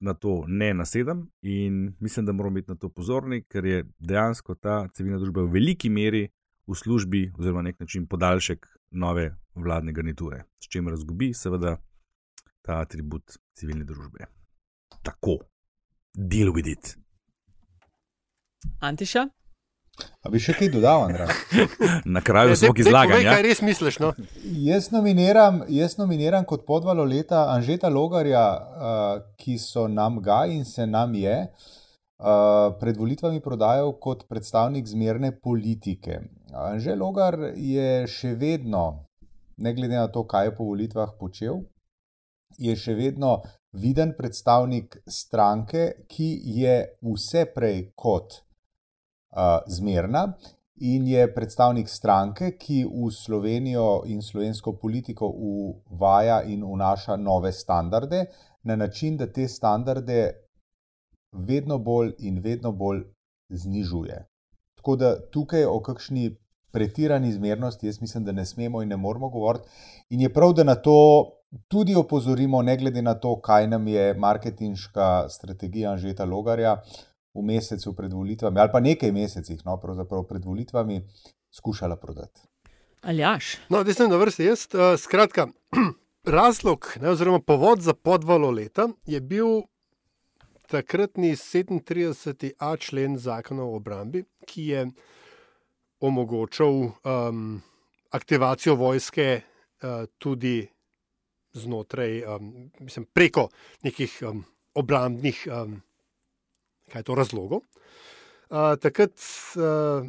[0.00, 4.54] na to ne nasedam in mislim, da moramo biti na to pozorni, ker je dejansko
[4.54, 6.28] ta civilna družba v veliki meri
[6.66, 11.76] v službi oziroma nek način podaljšek nove vladne garniture, s čimer razgubi seveda
[12.62, 14.26] ta atribut civilne družbe.
[15.02, 15.38] Tako,
[16.14, 16.96] deal with it.
[18.80, 19.28] Antiša?
[20.26, 21.30] A bi še kaj dodal, Andrej?
[22.16, 23.24] Na kraju smo izlagali.
[23.24, 23.98] Kaj res misliš?
[24.02, 24.10] No?
[24.66, 29.04] Jaz, nominiram, jaz nominiram kot podvalo leta Anžeta Logarja, uh,
[29.38, 35.30] ki so nam ga in se nam je uh, pred volitvami prodajal kot predstavnik zmerne
[35.38, 36.24] politike.
[36.66, 39.06] Anžet Logar je še vedno,
[39.62, 41.62] ne glede na to, kaj je po volitvah počel,
[42.58, 43.38] je še vedno
[43.76, 46.28] viden predstavnik stranke, ki
[46.58, 48.42] je vse prej kot
[49.66, 50.32] zmerna
[50.76, 58.24] in je predstavnik stranke, ki v Slovenijo in slovensko politiko uvaja in vnaša nove standarde,
[58.62, 60.32] na način, da te standarde
[61.32, 63.04] vedno bolj in vedno bolj
[63.48, 64.26] znižuje.
[64.76, 66.36] Tako da tukaj o kakšni
[66.72, 69.68] pretirani zmernosti, jaz mislim, da ne smemo in ne moramo govoriti.
[70.10, 71.30] In je prav, da na to
[71.68, 77.44] tudi opozorimo, ne glede na to, kaj nam je marketinška strategija Anžeta Logarja uh, v
[77.44, 79.76] mesecu pred volitvami, ali pa nekaj mesecih, no,
[80.28, 81.02] pred volitvami,
[81.52, 82.40] skušala prodati.
[83.02, 83.56] Aljaš.
[83.68, 84.66] No, da sem na vrsti jaz.
[84.72, 85.48] Uh, skratka,
[86.38, 89.62] razlog, ne, oziroma povod za podvalo leta je bil
[90.66, 94.86] takratni 37a člen zakona o obrambi, ki je
[96.00, 97.62] omogočal um,
[98.10, 100.66] aktivacijo vojske uh, tudi
[101.52, 103.48] znotraj, um, mislim, preko
[103.82, 104.44] nekih um,
[104.74, 105.82] obrambnih um,
[106.92, 107.64] to, razlogov.
[108.46, 109.18] Uh, takrat
[109.58, 110.06] uh,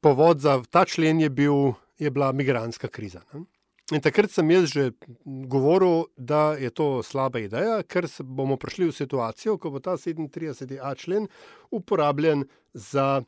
[0.00, 3.20] povod za ta člen je, bil, je bila migranska kriza.
[3.32, 3.44] Ne?
[3.92, 4.90] In takrat sem jaz že
[5.24, 10.92] govoril, da je to slaba ideja, ker bomo prišli v situacijo, ko bo ta 37a
[10.96, 11.28] člen
[11.72, 13.22] uporabljen za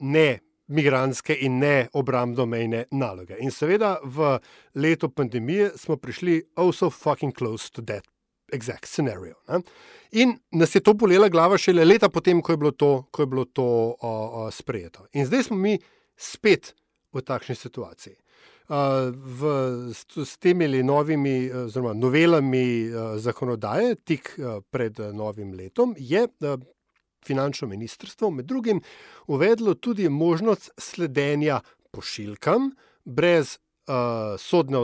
[0.00, 3.36] ne migranske in ne obrambno-mejne naloge.
[3.40, 4.38] In seveda v
[4.74, 8.11] letu pandemije smo prišli also fucking close to that
[8.52, 9.34] exact scenario.
[9.48, 9.62] Ne?
[10.12, 13.44] In nas je to bolela glava šele leta potem, ko je bilo to, je bilo
[13.44, 15.06] to uh, uh, sprejeto.
[15.12, 15.78] In zdaj smo mi
[16.16, 16.74] spet
[17.12, 18.16] v takšni situaciji.
[18.72, 19.48] Uh, v,
[19.92, 26.28] s, s temi novimi oziroma novelami uh, zakonodaje, tik uh, pred novim letom, je
[27.24, 28.80] finančno ministrstvo med drugim
[29.26, 31.60] uvedlo tudi možnost sledenja
[31.90, 32.70] pošiljkam
[33.04, 33.94] brez uh,
[34.38, 34.78] sodne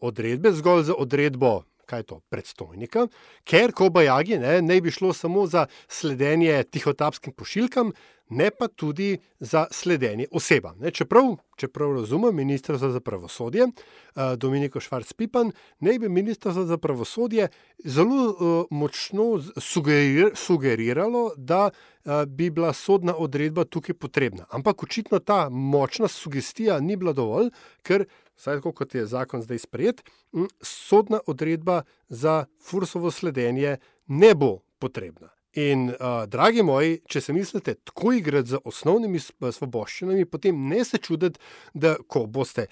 [0.00, 1.62] odredbe, zgolj za odredbo.
[1.86, 3.06] Kaj je to, predstojnika,
[3.44, 7.92] ker ko bajagi ne, ne bi šlo samo za sledenje tihotapskim pošiljkam,
[8.28, 10.78] ne pa tudi za sledenje osebam.
[10.78, 17.48] Ne, čeprav, čeprav razumem, ministrstvo za pravosodje, uh, Dominiko Švarc-Pipan, ne bi ministrstvo za pravosodje
[17.84, 24.46] zelo uh, močno sugerir, sugeriralo, da uh, bi bila sodna odredba tukaj potrebna.
[24.50, 27.50] Ampak očitno ta močna sugestija ni bila dovolj,
[27.82, 28.06] ker,
[28.36, 30.02] vsaj tako kot je zakon zdaj sprejet,
[30.60, 35.28] sodna odredba za fursovo sledenje ne bo potrebna.
[35.54, 40.98] In, uh, dragi moji, če se mislite tako igrati z osnovnimi svoboščinami, potem ne se
[40.98, 41.38] čuditi,
[41.74, 42.66] da ko boste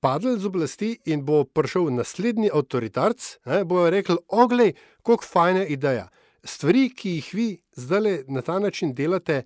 [0.00, 6.08] padli z oblasti in bo prišel naslednji avtoritarc, ne, bojo rekli: Oglej, kako fajna ideja.
[6.46, 9.42] Stvari, ki jih vi zdaj na ta način delate,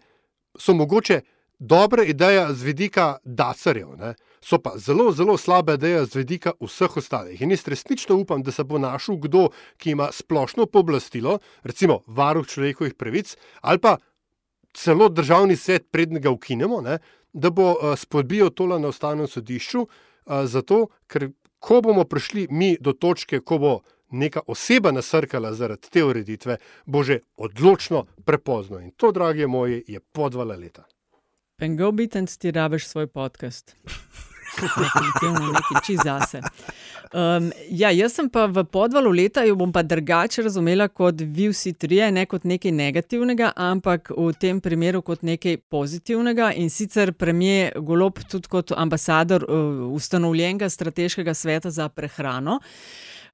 [0.58, 1.20] so mogoče
[1.58, 3.96] dobra ideja z vidika dacarjev
[4.44, 7.40] so pa zelo, zelo slabe ideje z vedika vseh ostalih.
[7.42, 12.46] In jaz resnično upam, da se bo našel kdo, ki ima splošno pooblastilo, recimo varuh
[12.46, 13.96] človekovih pravic ali pa
[14.74, 16.98] celo državni svet, prednega ga ukinemo, ne,
[17.32, 22.76] da bo uh, spodbijal tole na ustavnem sodišču, uh, zato ker ko bomo prišli mi
[22.80, 23.80] do točke, ko bo.
[24.10, 28.80] Neka oseba nasrkala zaradi te ureditve, bo že odločno prepozno.
[28.82, 30.82] In to, dragi moji, je podvala leta.
[31.56, 33.76] Pengo Bitens, ti rabiš svoj podcast.
[34.60, 36.40] Definitivno nekaj čez zase.
[37.10, 41.48] Um, ja, jaz sem pa v podvalu leta, jo bom pa drugače razumela kot vi
[41.50, 46.52] vsi trije, ne kot nekaj negativnega, ampak v tem primeru kot nekaj pozitivnega.
[46.54, 52.60] In sicer premijer Golob, tudi kot ambasador uh, ustanovljenega strateškega sveta za prehrano.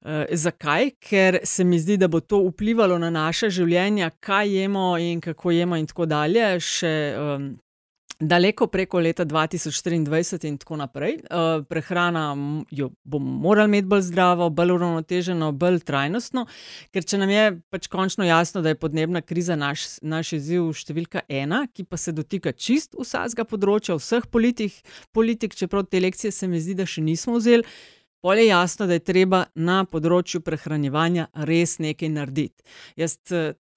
[0.01, 0.95] Uh, zakaj?
[0.97, 5.53] Ker se mi zdi, da bo to vplivalo na naše življenje, kaj jemo in kako
[5.53, 6.49] jemo, in tako dalje.
[6.65, 7.51] Še, um,
[8.19, 11.19] daleko preko leta 2023 in tako naprej.
[11.29, 12.35] Uh, prehrana
[12.71, 16.45] jo bomo morali imeti bolj zdravo, bolj uravnoteženo, bolj trajnostno,
[16.93, 21.25] ker če nam je pač končno jasno, da je podnebna kriza naš, naš izziv številka
[21.29, 24.81] ena, ki pa se dotika čist vsega področja, vseh politik,
[25.13, 27.65] politik, čeprav te lekcije se mi zdi, da še nismo vzeli.
[28.21, 32.65] Pol je jasno, da je treba na področju prehranjevanja res nekaj narediti.
[32.97, 33.19] Jaz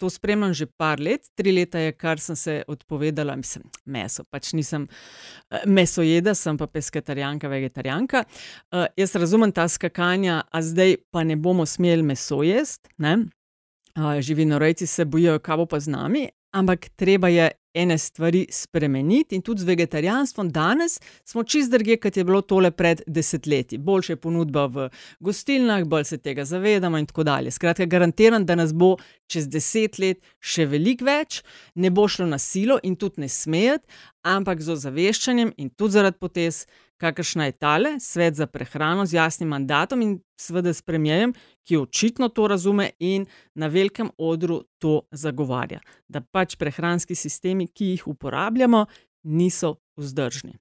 [0.00, 4.24] to spremljam že par let, tri leta je, kar sem se odpovedala, mislim, meso.
[4.24, 8.24] Pač nisem eh, mesojeda, sem pa pesketarijanka, vegetarijanka.
[8.72, 12.88] Uh, jaz razumem ta skakanja, a zdaj pa ne bomo smeli meso jesti.
[13.00, 19.34] Uh, živinorejci se bojijo, kaj bo pa z nami, ampak treba je ene stvari spremeniti
[19.34, 20.50] in tudi z vegetarijanstvom.
[20.50, 23.78] Danes smo čist druge, kot je bilo tole pred desetletji.
[23.78, 24.88] Boljša je ponudba v
[25.20, 27.50] gostilnah, bolj se tega zavedamo in tako dalje.
[27.50, 31.42] Skratka, garantiram, da nas bo čez deset let še veliko več,
[31.74, 33.86] ne bo šlo na silo in tudi ne smejati,
[34.22, 36.66] ampak z ozaveščanjem in tudi zaradi potez,
[37.00, 41.32] kakršna je tale, svet za prehrano z jasnim mandatom in seveda s premijem,
[41.64, 45.80] ki očitno to razume in na velikem odru to zagovarja.
[46.08, 48.86] Da pač prehranski sistemi, ki jih uporabljamo,
[49.22, 50.58] niso vzdržni.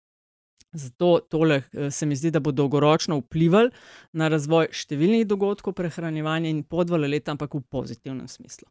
[0.72, 3.72] Zato tole eh, se mi zdi, da bo dolgoročno vplival
[4.14, 8.70] na razvoj številnih dogodkov prehranjevanja in podvale leta, ampak v pozitivnem smislu.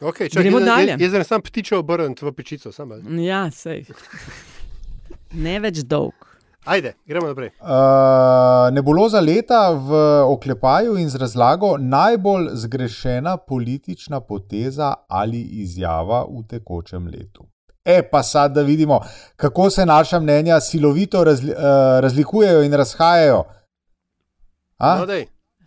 [0.00, 0.96] Okay, čak, Gremo jaz, dalje.
[1.00, 2.74] Jaz sem sam ptičev obrnjen v pečico.
[3.22, 3.86] Ja, sej.
[5.36, 6.14] Ne več dolg.
[6.66, 7.52] Ajde, gremo naprej.
[7.60, 16.42] Uh, nebuloza leta v oklepaju in z razlago najbolj zgrešena politična poteza ali izjava v
[16.48, 17.46] tekočem letu.
[17.84, 19.00] E, pa sad, da vidimo,
[19.36, 23.44] kako se naša mnenja silovito razli, uh, razlikujejo in razhajajo.
[24.80, 25.06] No,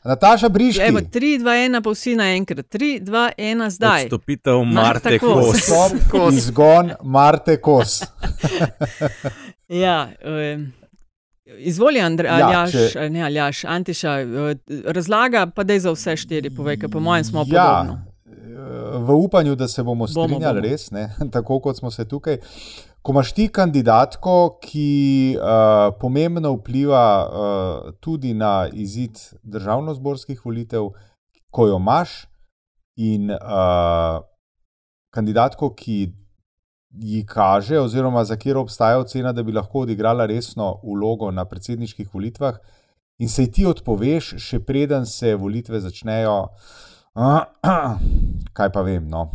[0.03, 0.81] Nataša Briški.
[0.81, 2.65] Evo, 3, 2, 1, pa vsi naenkrat.
[2.65, 4.03] 3, 2, 1, zdaj.
[4.03, 5.57] Odstopitev Marte Kos.
[5.63, 8.01] Stop, izgon Marte Kos.
[9.85, 10.09] ja,
[10.55, 10.71] um,
[11.57, 13.09] izvoli, Andrej, ja, Aljaš, če...
[13.09, 14.15] ne Aljaš, Antiša,
[14.85, 18.05] razlaga pa da je za vse štiri, povej, ker po mojem smo ja, podobno.
[19.07, 20.61] V upanju, da se bomo strinjali, bomo, bomo.
[20.61, 21.09] res, ne?
[21.33, 22.39] tako kot smo se tukaj.
[22.39, 30.91] Uh, ko imaš ti kandidatko, ki uh, pomembno vpliva uh, tudi na izid državno-zborskih volitev,
[31.51, 32.25] ko jo imaš,
[32.99, 34.19] in uh,
[35.15, 35.99] kandidatko, ki
[36.89, 42.09] ji kaže, oziroma za katero obstaja ocena, da bi lahko odigrala resno vlogo na predsedniških
[42.13, 42.59] volitvah,
[43.19, 46.41] in se ti odpoveš, še preden se volitve začnejo.
[47.15, 47.47] Uh,
[48.57, 49.29] kaj pa vem, no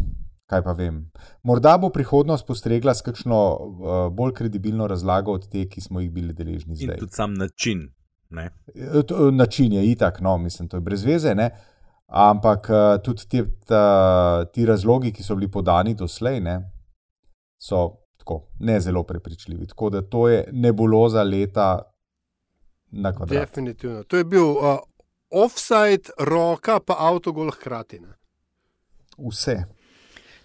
[0.46, 1.10] kaj pa vem.
[1.42, 6.10] Morda bo prihodnost postregla s kakšno uh, bolj kredibilno razlago od te, ki smo jih
[6.12, 6.94] bili deležni zdaj.
[6.94, 7.86] In tudi sam način.
[8.30, 8.50] Ne?
[8.74, 11.34] Eh, to, način je itak, no, mislim, to je brez veze.
[11.34, 11.50] Ne?
[12.06, 16.58] Ampak uh, tudi te, ta, ti razlogi, ki so bili podani doslej, ne,
[17.58, 17.86] so
[18.20, 19.66] tako ne zelo prepričljivi.
[19.66, 21.82] Tako da to je nebuloza leta
[22.90, 23.48] na kvadrat.
[23.48, 24.02] Definitivno.
[24.04, 24.78] To je bil uh,
[25.30, 28.00] offside, roka, pa avtogol hkrati.
[28.00, 28.12] Ne?
[29.18, 29.62] Vse.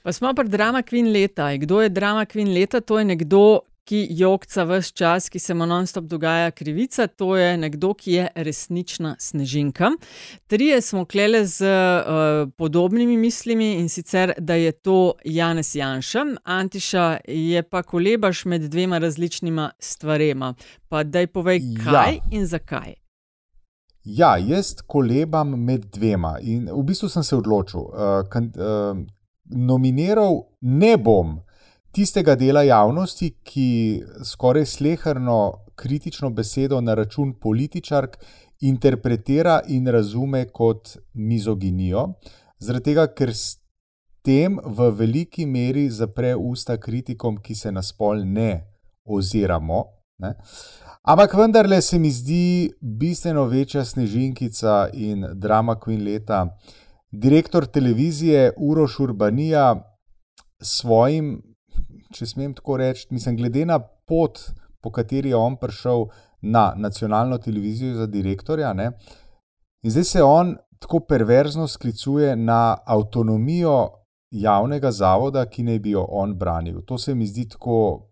[0.04, 1.58] Pa smo pri drama Queen leta.
[1.58, 2.80] Kdo je drama Queen leta?
[2.82, 3.60] To je nekdo,
[3.90, 7.08] ki jokca vse čas, ki se mu non-stop dogaja krivica.
[7.08, 9.92] To je nekdo, ki je resnična snežinka.
[10.48, 17.18] Trije smo klele z uh, podobnimi mislimi in sicer, da je to Janes Janša, Antiša
[17.28, 20.54] je pa kolebaš med dvema različnima stvarema.
[20.90, 21.84] Pa daj povej, ja.
[21.84, 22.22] kaj ja.
[22.32, 22.94] in zakaj.
[24.04, 27.80] Ja, jaz kolebam med dvema in v bistvu sem se odločil.
[27.80, 28.98] Uh, kan, uh,
[29.50, 31.40] nominiral ne bom
[31.92, 35.40] tistega dela javnosti, ki skoraj slehrno
[35.76, 38.18] kritično besedo na račun političark
[38.62, 42.06] interpretira in razume kot mizoginijo,
[42.60, 43.58] zaradi tega, ker s
[44.22, 48.52] tem v veliki meri zapre usta kritikom, ki se na spol ne
[49.06, 49.86] oziramo.
[50.20, 50.34] Ne?
[51.08, 56.44] Ampak vendarle se mi zdi bistveno večja snežinkica in drama Queen leta
[57.12, 59.76] direktor televizije Uroš Urbanija
[60.62, 61.42] s svojim,
[62.14, 64.40] če smem tako reči, mislim, glede na pot,
[64.82, 66.06] po kateri je on prišel
[66.42, 68.74] na nacionalno televizijo za direktorja.
[68.74, 68.92] Ne,
[69.84, 73.90] in zdaj se on tako perverzno sklicuje na avtonomijo
[74.32, 76.82] javnega zavoda, ki naj bi jo on branil.
[76.86, 78.06] To se mi zdi tako.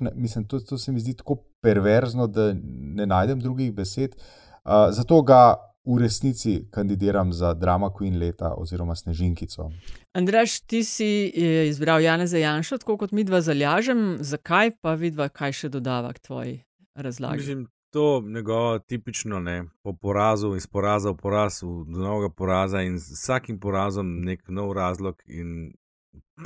[0.00, 2.52] Ne, mislim, to, to se mi zdi tako perverzno, da
[2.96, 4.16] ne najdem drugih besed.
[4.64, 9.70] Uh, zato ga v resnici kandidiram za Drama Queen leta oziroma Snežinkico.
[10.12, 14.18] Andraš, ti si eh, izbral Jana Zajanša, tako kot mi dva zalažem.
[14.20, 16.56] Zakaj pa vidva, kaj še dodava k tvoji
[16.94, 17.36] razlagi?
[17.36, 22.98] Mislim, to njegovo tipično ne, po porazu, iz poraza v poraz, do novega poraza in
[22.98, 25.72] z vsakim porazom nek nov razlog in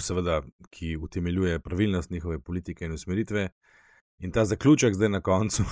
[0.00, 3.48] seveda, ki utemeljuje pravilnost njihove politike in usmeritve.
[4.18, 5.62] In ta zaključek zdaj na koncu,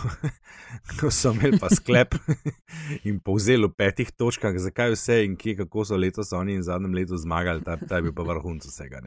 [1.01, 2.15] ko so imeli pa sklep
[3.09, 6.95] in povzeli v petih točkah, zakaj vse in kje, kako so letos oni in zadnjem
[6.95, 9.01] letu zmagali, ta, ta je bil pa vrhunc vsega.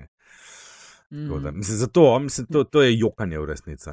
[1.11, 1.41] Mm.
[1.43, 3.89] Da, mislim, zato, mislim, to, to je jokanje v resnici.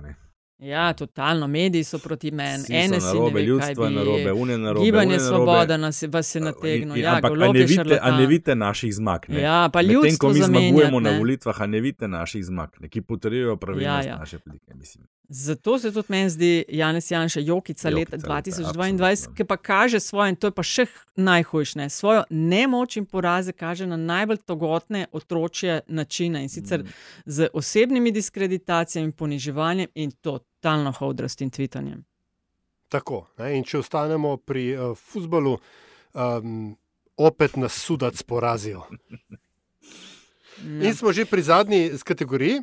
[0.62, 4.84] Ja, totalno, mediji so proti meni, ene so narobe, ne ljudstvo je narobe, une narobe.
[4.84, 6.96] Gibanje svoboda nas vas je nategnilo.
[6.96, 9.20] Ja, ampak ne vidite, ne vidite naših zmag.
[9.28, 9.40] Ne?
[9.40, 10.02] Ja, pa ljudstvo.
[10.02, 12.88] Medtem, ko mi zmagujemo na volitvah, ne vidite naših zmag, ne?
[12.88, 14.18] ki potrjujejo pravilnost ja, ja.
[14.18, 14.74] naše politike.
[14.74, 15.06] Mislim.
[15.34, 20.28] Zato se tudi meni zdi Janes Janša jokica, jokica leta 2022, ki pa kaže svoje,
[20.28, 20.84] in to je pa še
[21.16, 26.88] najhujše, svojo nemoč in poraze kaže na najbolj togotne otročje načine in sicer mm.
[27.24, 32.04] z osebnimi diskreditacijami, poniževanjem in totalno hodrostim tvitanjem.
[32.88, 33.56] Tako, ne?
[33.56, 35.56] in če ostanemo pri uh, futbalu,
[36.12, 36.76] um,
[37.16, 38.84] opet nas sudac porazijo.
[40.60, 40.88] Ja.
[40.88, 42.60] In smo že pri zadnji kategoriji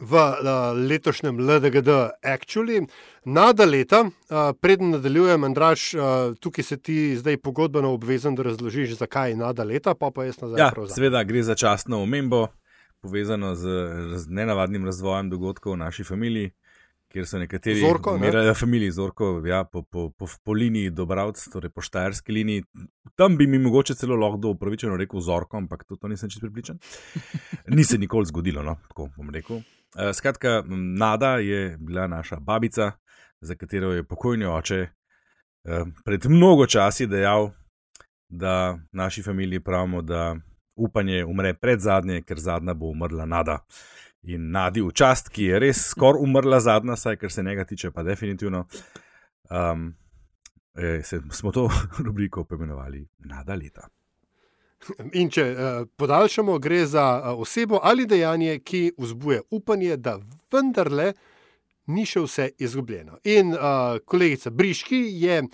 [0.00, 1.88] v uh, letošnjem LDGD,
[2.22, 2.86] actually.
[3.24, 6.02] Nada leta, uh, preden nadaljujem, Andraš, uh,
[6.40, 10.40] tukaj se ti zdaj pogodbeno obvezen, da razložiš, zakaj je nada leta, pa pa jaz
[10.40, 10.60] nazaj.
[10.60, 12.46] Ja, seveda gre za častno omembo,
[13.00, 13.68] povezano z,
[14.16, 16.52] z nenavadnim razvojem dogodkov v naši familiji.
[17.06, 18.54] Ker so nekateri umirali, ne?
[18.54, 22.64] familiji Zorko, ja, po, po, po, po liniji Dobravc, torej po štajerski liniji.
[23.14, 26.78] Tam bi mi mogoče celo lahko upravičeno rekel Zorko, ampak to, to nisem čisto pripričan.
[27.76, 29.62] Ni se nikoli zgodilo, no, tako bom rekel.
[29.98, 30.62] Eh, skratka,
[30.98, 32.92] Nada je bila naša babica,
[33.40, 34.88] za katero je pokojni oče
[35.64, 37.50] eh, pred mnogo časi dejal,
[38.28, 40.36] da naši familiji pravimo, da
[40.76, 43.58] upanje umre pred zadnje, ker zadnja bo umrla Nada.
[44.22, 47.90] In Nadi v čast, ki je res skoraj umrla zadnja, saj kar se njega tiče,
[47.90, 48.66] pa definitivno.
[49.50, 49.94] Um,
[50.74, 51.70] eh, se, smo to
[52.06, 53.88] rubriko poimenovali Nada leta.
[55.20, 60.18] In če uh, podaljšamo, gre za uh, osebo ali dejanje, ki vzbuja upanje, da
[60.52, 61.12] vendarle
[61.86, 63.18] ni še vse izgubljeno.
[63.24, 63.60] In uh,
[64.04, 65.48] kolegica Briški je uh,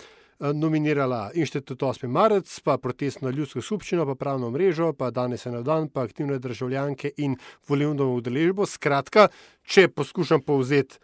[0.51, 2.07] nominirala Inštitut 8.
[2.07, 6.39] marec, pa protestno ljudsko skupščino, pa pravno mrežo, pa danes je na dan, pa aktivne
[6.39, 7.37] državljanke in
[7.69, 8.65] volivno udeležbo.
[8.65, 9.27] Skratka,
[9.63, 10.97] če poskušam povzeti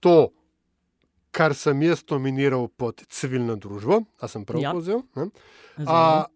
[0.00, 0.28] to,
[1.34, 4.72] kar sem jaz nominiral pod civilno družbo, a sem prav Ja.
[4.72, 5.00] povzel.
[5.16, 5.30] ne?
[5.88, 6.26] A,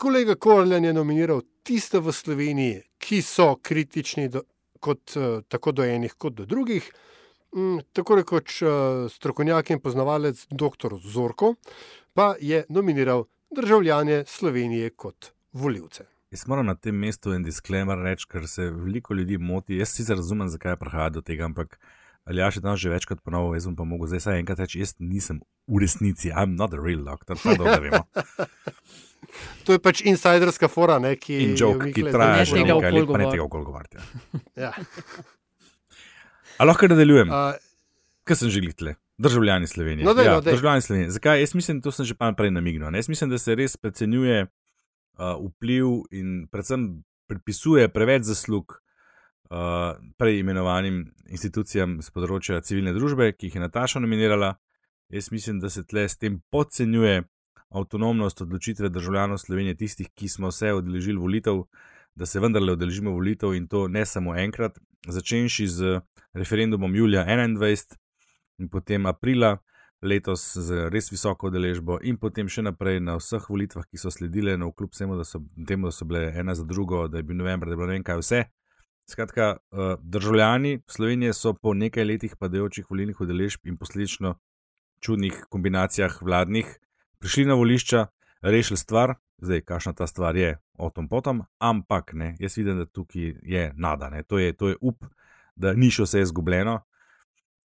[0.00, 4.42] kolega Korljan je nominiral tiste v Sloveniji, ki so kritični do,
[4.80, 6.86] kot, eh, tako do enih kot do drugih.
[7.56, 8.68] Mm, Tako rekoč eh,
[9.10, 10.96] strokovnjak in poznavalec dr.
[11.02, 11.54] Zorko
[12.14, 16.06] pa je nominiral državljane Slovenije kot voljivce.
[16.30, 19.76] Jaz moram na tem mestu en disclaimer reči, ker se veliko ljudi moti.
[19.76, 21.80] Jaz sicer razumem, zakaj prihaja do tega, ampak
[22.30, 24.80] ali ja še tam že večkrat ponovil, jaz bom pa mogel zdaj vsaj enkrat reči,
[24.84, 28.04] jaz nisem v resnici, I'm not a real doctor, to dobro vemo.
[29.68, 33.06] To je pač insiderska fora, ne, ki In jo joke, ki traja že nekaj let,
[33.06, 34.00] pa ne tega okoli govoriti.
[34.58, 34.72] Ja.
[36.58, 37.54] A lahko nadaljujem, A,
[38.26, 38.96] kaj sem že glitle.
[39.20, 40.04] Državljani Slovenije.
[40.08, 40.56] No, daj, ja, no, daj.
[40.56, 41.10] državljani Slovenije.
[41.12, 41.40] Zakaj?
[41.44, 42.90] Jaz mislim, to sem že pa prej namignil.
[42.90, 42.98] ne.
[42.98, 48.80] Jaz mislim, da se res precenjuje uh, vpliv in predvsem pripisuje preveč zaslug
[49.50, 54.54] uh, prej imenovanim institucijam z področja civilne družbe, ki jih je Nataša nominirala.
[55.10, 57.24] Jaz mislim, da se tle s tem podcenjuje
[57.70, 61.64] avtonomnost odločitve državljanov Slovenije, tistih, ki smo se odeležili volitev,
[62.14, 66.00] da se vendarle odeležimo volitev in to ne samo enkrat, začenši z
[66.34, 67.96] referendumom julija 21
[68.58, 69.58] in potem aprila
[70.02, 74.56] letos z res visoko udeležbo, in potem še naprej na vseh volitvah, ki so sledile,
[74.56, 77.36] no, kljub vsemu, da so, temu, da so bile ena za drugo, da je bil
[77.36, 78.40] november, da je bilo ne vem kaj vse.
[79.10, 84.34] Skratka, eh, državljani Slovenije so po nekaj letih padajočih volilnih udeležb in posledično
[85.00, 86.78] čudnih kombinacijah vladnih
[87.18, 88.06] prišli na volišča,
[88.42, 92.86] rešili stvar, zdaj, kakšna ta stvar je, o tom potom, ampak ne, jaz vidim, da
[92.86, 95.04] tukaj je nada, ne, to je, to je up,
[95.56, 96.78] da ni še vse izgubljeno.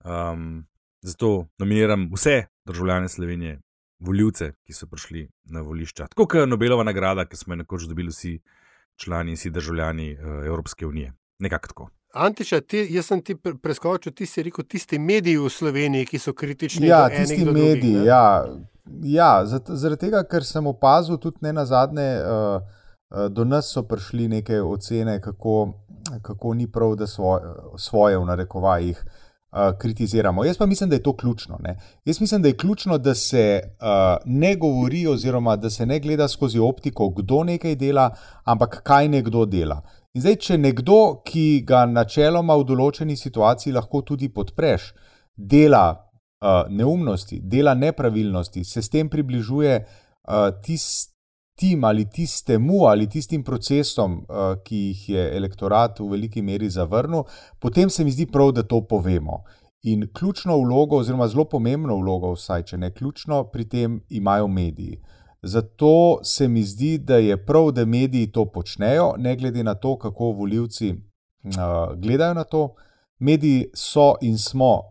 [0.05, 0.65] Um,
[1.01, 3.59] zato nominiram vse državljane Slovenije,
[3.99, 6.07] voljivce, ki so prišli na volišča.
[6.07, 8.39] Tako kot Nobelova nagrada, ki smo jo nekoč dobili vsi
[8.97, 11.13] člani in vsi državljani uh, Evropske unije.
[11.39, 11.89] Nekako tako.
[12.15, 16.19] Antiša, ti, jaz sem ti pre- preskočil, ti si rekel, tisti mediji v Sloveniji, ki
[16.19, 16.88] so kritični.
[16.88, 17.91] Ja, tisti mediji.
[17.91, 18.45] Drugih, ja,
[19.03, 19.31] ja,
[19.67, 24.29] zaradi tega, ker sem opazil tudi ne na zadnje, uh, uh, do nas so prišli
[24.31, 25.73] neke ocene, kako,
[26.21, 30.45] kako ni prav, da svoje, svoje v narekovajih uh, kritiziramo.
[30.45, 31.59] Jaz pa mislim, da je to ključno.
[31.59, 31.75] Ne?
[32.05, 36.27] Jaz mislim, da je ključno, da se uh, ne govori, oziroma da se ne gleda
[36.27, 38.09] skozi optiko, kdo nekaj dela,
[38.43, 39.81] ampak kaj nekdo dela.
[40.16, 40.97] In zdaj, če nekdo,
[41.28, 44.93] ki ga načeloma v določeni situaciji lahko tudi podpreš,
[45.36, 53.43] dela uh, neumnosti, dela nepravilnosti, se s tem približuje uh, tistim ali tistemu ali tistim
[53.43, 57.28] procesom, uh, ki jih je elektorat v veliki meri zavrnil,
[57.59, 59.43] potem se mi zdi prav, da to povemo.
[59.84, 64.95] In ključno vlogo, oziroma zelo pomembno vlogo, vsaj če ne ključno, pri tem imajo mediji.
[65.45, 69.97] Zato se mi zdi, da je prav, da mediji to počnejo, ne glede na to,
[69.97, 72.73] kako voljivci uh, gledajo na to.
[73.19, 74.81] Mediji so in smo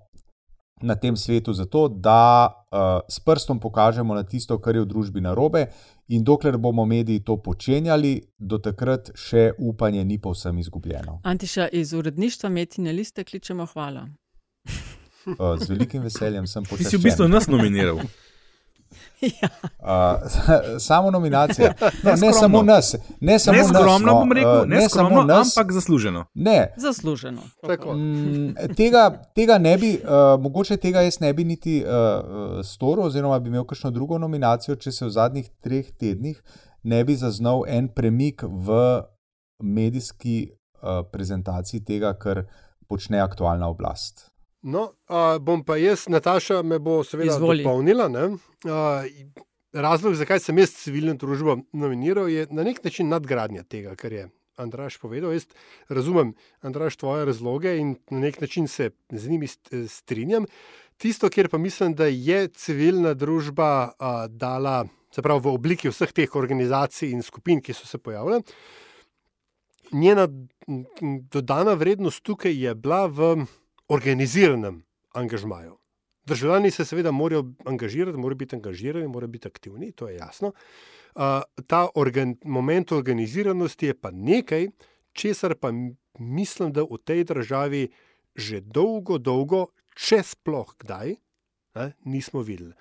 [0.83, 2.79] na tem svetu zato, da uh,
[3.09, 5.67] s prstom pokažemo na tisto, kar je v družbi narobe,
[6.09, 11.21] in dokler bomo mediji to počenjali, do takrat še upanje ni povsem izgubljeno.
[11.25, 14.07] Antiša iz uredništva Metine liste kličemo hvala.
[15.27, 16.91] Uh, z velikim veseljem sem Ti počaščen.
[16.91, 17.99] si v bistvu nas nominiral.
[19.43, 19.49] Ja.
[19.79, 20.31] Uh,
[20.89, 21.73] samo nominacija.
[21.81, 22.33] No, ne Neskromno.
[22.41, 23.71] samo nas, ne samo nas.
[23.71, 26.25] Neskromno no, bom rekel, uh, ne ne skromno, samo nas, ampak zasluženo.
[26.35, 27.43] Ne, Zasluženo.
[27.67, 27.95] Tako.
[27.95, 33.39] Mm, tega, tega ne bi, uh, mogoče tega jaz ne bi niti uh, storil, oziroma
[33.39, 36.43] bi imel kakšno drugo nominacijo, če se v zadnjih treh tednih
[36.85, 39.03] ne bi zaznal en premik v
[39.63, 42.45] medijski uh, prezentaciji tega, kar
[42.89, 44.31] počne aktualna oblast.
[44.65, 47.61] No, a, bom pa jaz, Nataša, me bo seveda Izvoli.
[47.61, 48.09] dopolnila.
[48.09, 48.31] ne.
[48.65, 49.05] A,
[49.77, 54.29] razlog, zakaj sem jaz civilno družbo nominiral, je na nek način nadgradnja tega, kar je
[54.57, 55.35] Andraš povedal.
[55.37, 55.45] Jaz
[55.89, 60.47] razumem, Andraš, tvoje razloge in na nek način se z njimi st- strinjam.
[60.97, 66.13] Tisto, kjer pa mislim, da je civilna družba a, dala, se pravi v obliki vseh
[66.13, 68.41] teh organizacij in skupin, ki so se pojavile,
[69.93, 70.25] njena
[71.31, 73.45] dodana vrednost tukaj je bila v
[73.89, 74.83] organiziranem
[75.13, 75.79] angažmaju.
[76.27, 80.53] Državljani se seveda morajo angažirati, morajo biti angažirani, morajo biti aktivni, to je jasno.
[81.15, 81.23] Uh,
[81.67, 84.69] ta organ, moment organiziranosti je pa nekaj,
[85.13, 85.71] česar pa
[86.19, 87.89] mislim, da v tej državi
[88.35, 91.15] že dolgo, dolgo, če sploh kdaj,
[91.79, 92.75] ne, nismo videli.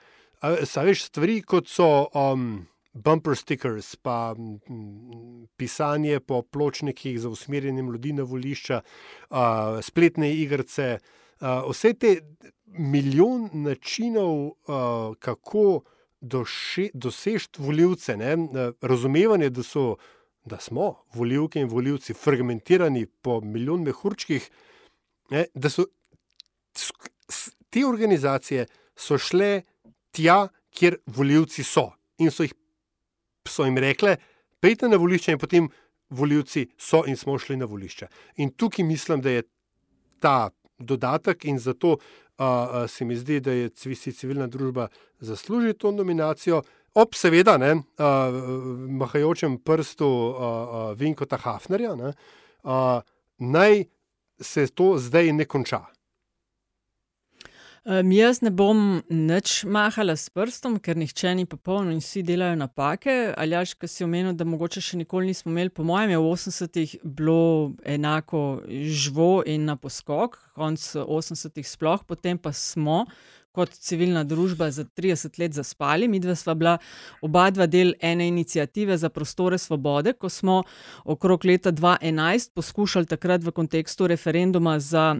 [0.65, 8.13] Saveš stvari, kot so um, bumper stickers, pa m, pisanje po pločnikih za usmerjenjem ljudi
[8.13, 8.81] na volišča,
[9.81, 10.97] spletne igrice,
[11.41, 12.15] vse te
[12.65, 14.51] milijon načinov,
[15.19, 15.81] kako
[16.21, 18.37] doseči voljivce, ne?
[18.81, 19.95] razumevanje, da, so,
[20.45, 24.49] da smo voljivke in voljivci fragmentirani po milijon mehurčkih,
[25.31, 25.45] ne?
[25.53, 25.85] da so
[27.69, 28.65] te organizacije
[28.95, 29.61] so šle
[30.11, 32.53] tja, kjer voljivci so in so, jih,
[33.47, 34.17] so jim rekle,
[34.59, 35.69] pejte na volišče in potem
[36.09, 38.07] voljivci so in smo šli na volišče.
[38.37, 39.43] In tukaj mislim, da je
[40.19, 41.97] ta dodatek in zato uh,
[42.87, 44.87] se mi zdi, da je civilna družba
[45.19, 46.61] zasluži to nominacijo.
[46.93, 47.83] Ob seveda, ne, uh,
[48.89, 52.13] mahajočem prstu uh, uh, Vinkota Hafnerja, ne,
[52.63, 53.01] uh,
[53.37, 53.85] naj
[54.39, 55.85] se to zdaj ne konča.
[57.83, 62.55] Um, jaz ne bom nič mahala s prstom, ker nihče ni popoln in vsi delajo
[62.55, 63.33] napake.
[63.35, 66.29] Ali jaš, ki si omenil, da mogoče še nikoli nismo imeli, po mojem, je v
[66.29, 73.03] 80-ih bilo enako žvo in na poskok, konc 80-ih sploh, potem pa smo.
[73.53, 76.77] Kot civilna družba za 30 let zaspali, mi dva sva bila
[77.21, 80.63] oba dva del ene inicijative za prostore svobode, ko smo
[81.03, 85.11] okrog leta 2011 poskušali takrat v kontekstu referenduma za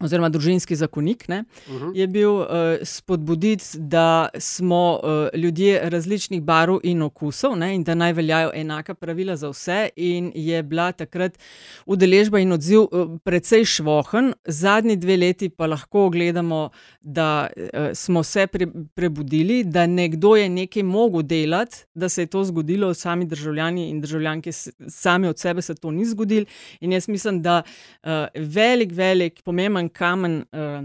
[0.00, 1.92] oziroma družinski zakonik, ne, uh -huh.
[1.94, 2.46] je bil uh,
[2.82, 8.94] spodbuditi, da smo uh, ljudje različnih barv in okusov ne, in da naj veljajo enaka
[8.94, 9.88] pravila za vse.
[9.96, 11.38] In je bila takrat
[11.86, 16.70] udeležba in odziv uh, precej švohen, zadnji dve leti pa lahko gledamo,
[17.00, 17.62] da uh,
[17.94, 22.94] smo se pre, prebudili, da nekdo je nekaj mogel delati, da se je to zgodilo,
[22.94, 24.52] sami državljani in državljanke,
[24.88, 26.46] sami od sebe se to ni zgodilo.
[26.80, 27.62] In jaz mislim, da
[28.02, 30.82] uh, velik, velik, pomemben kamen uh,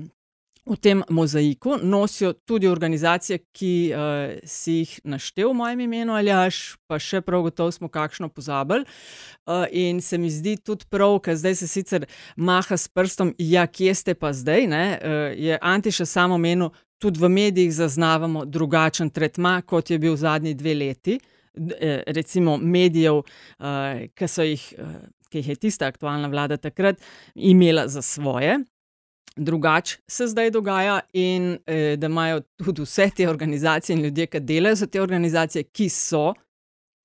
[0.66, 4.00] v tem mozaiku nosijo tudi organizacije, ki uh,
[4.48, 8.88] si jih naštel v mojem imenu, ali až pa še prav gotovo smo kakšno pozabili.
[9.44, 13.68] Uh, in se mi zdi tudi prav, ker zdaj se sicer maha s prstom, ja,
[13.68, 16.72] kje ste pa zdaj, ne, uh, je Antiša samo menil.
[17.04, 21.18] Tudi v medijih zaznavamo drugačen tretma, kot je bil zadnji dve leti,
[22.08, 23.26] recimo medijev,
[24.16, 24.64] ki so jih,
[25.28, 27.04] ki jih je tista aktualna vlada takrat
[27.36, 28.62] imela za svoje
[29.36, 34.40] drugače se zdaj dogaja, in eh, da imajo tudi vse te organizacije in ljudje, ki
[34.40, 36.34] delajo za te organizacije, ki so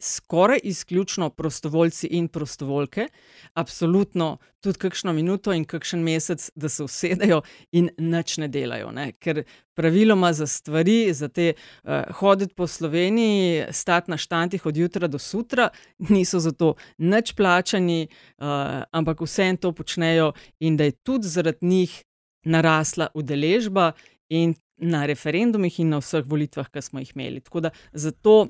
[0.01, 3.09] skoraj izključno prostovoljci in prostovoljke,
[3.55, 7.43] absolutno tudi kakšno minuto in kakšen mesec, da se usedejo
[7.73, 8.91] in nič ne delajo.
[8.93, 9.13] Ne?
[9.13, 9.43] Ker
[9.75, 15.19] praviloma za stvari, za te uh, hoditi po Sloveniji, stati na štantih od jutra do
[15.19, 18.09] sutra, niso za to nič plačani,
[18.39, 18.47] uh,
[18.91, 22.05] ampak vse en to počnejo in da je tudi zaradi njih
[22.49, 23.93] narasla udeležba
[24.29, 27.43] in na referendumih in na vseh volitvah, ki smo jih imeli.
[27.45, 28.49] Tako da zato,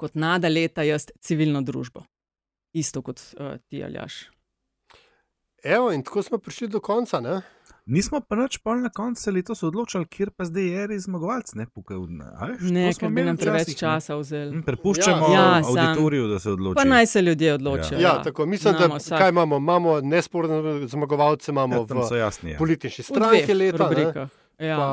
[0.00, 2.04] kot nada leta, jaz civilno družbo,
[2.74, 4.24] isto kot uh, ti, Aljaš.
[5.64, 7.20] Evo, in tako smo prišli do konca.
[7.24, 7.40] Ne?
[7.84, 11.50] Nismo pa več pol na koncu letos odločili, kje pa zdaj je res zmagovalec.
[11.58, 11.98] Ne, Pukaj,
[12.72, 14.54] ne ker bi nam preveč časa vzeli.
[14.54, 16.78] Hm, prepuščamo ja, ja, auditoriju, da se odloči.
[16.80, 17.98] Pa naj se ljudje odločijo.
[18.00, 18.14] Ja, ja.
[18.24, 19.18] tako mislim, da vsak...
[19.20, 22.58] kaj imamo, imamo nesporne zmagovalce, imamo ja, v jasni, ja.
[22.58, 23.90] politični stranki leta.
[24.58, 24.76] Ja.
[24.80, 24.90] Pa,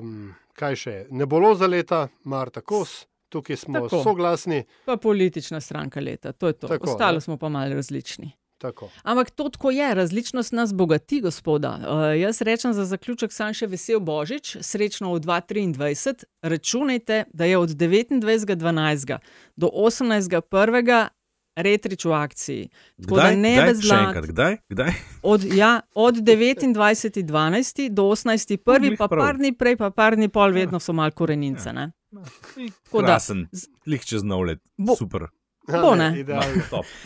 [0.00, 0.98] um, kaj še?
[1.12, 3.02] Ne bolo za leta, Marta Kos.
[3.32, 4.02] Tukaj smo tako.
[4.04, 4.64] soglasni.
[4.84, 6.68] Pa politična stranka leta, to je to.
[6.68, 7.20] Tako, Ostalo ne?
[7.20, 8.32] smo pa malo različni.
[8.62, 8.90] Tako.
[9.02, 11.70] Ampak to tako je, različnost nas bogati, gospoda.
[11.70, 16.28] Uh, jaz rečem za zaključek, sam še vesel Božič, srečno v 2023.
[16.42, 19.18] Računajte, da je od 29.12.
[19.56, 21.08] do 18.1.
[21.56, 22.68] retrič v akciji.
[23.02, 24.20] Tako kdaj, da ne kdaj, bez zlata.
[24.30, 24.56] Kdaj?
[24.70, 24.94] kdaj?
[25.22, 27.90] Od, ja, od 29.12.
[27.90, 28.96] do 18.1.
[28.96, 31.74] pa par dni prej, pa par dni pol, vedno so malo korenince.
[31.74, 31.90] Ja.
[32.94, 33.48] Krasen,
[33.90, 34.62] lih čez nov let.
[34.78, 35.32] Bo, Super.
[35.66, 36.24] Bo, ne,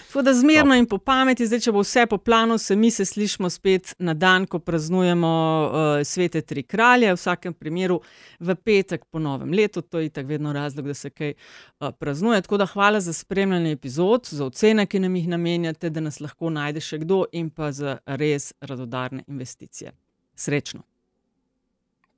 [0.06, 0.78] Tako da zmerno top.
[0.78, 4.14] in po pameti, zdaj, če bo vse po planu, se mi se slišimo spet na
[4.14, 8.00] dan, ko praznujemo uh, svete tri kralje, v vsakem primeru
[8.40, 12.40] v petek po novem letu, to je tako vedno razlog, da se kaj uh, praznuje.
[12.42, 16.50] Tako da hvala za spremljanje epizod, za ocene, ki nam jih namenjate, da nas lahko
[16.50, 19.92] najde še kdo in pa za res radodarne investicije.
[20.34, 20.82] Srečno.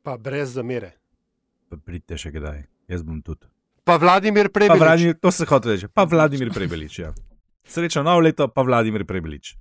[0.03, 0.95] Pa brez zamere.
[1.68, 3.58] Pa pridite še kdaj, jaz bom tudi.
[3.89, 4.78] Pa Vladimir Prebelič.
[4.78, 6.99] Pa Vladimir, to se hoče reči, pa Vladimir Prebelič.
[6.99, 7.14] Ja.
[7.64, 9.57] Srečno novo leto, pa Vladimir Prebelič.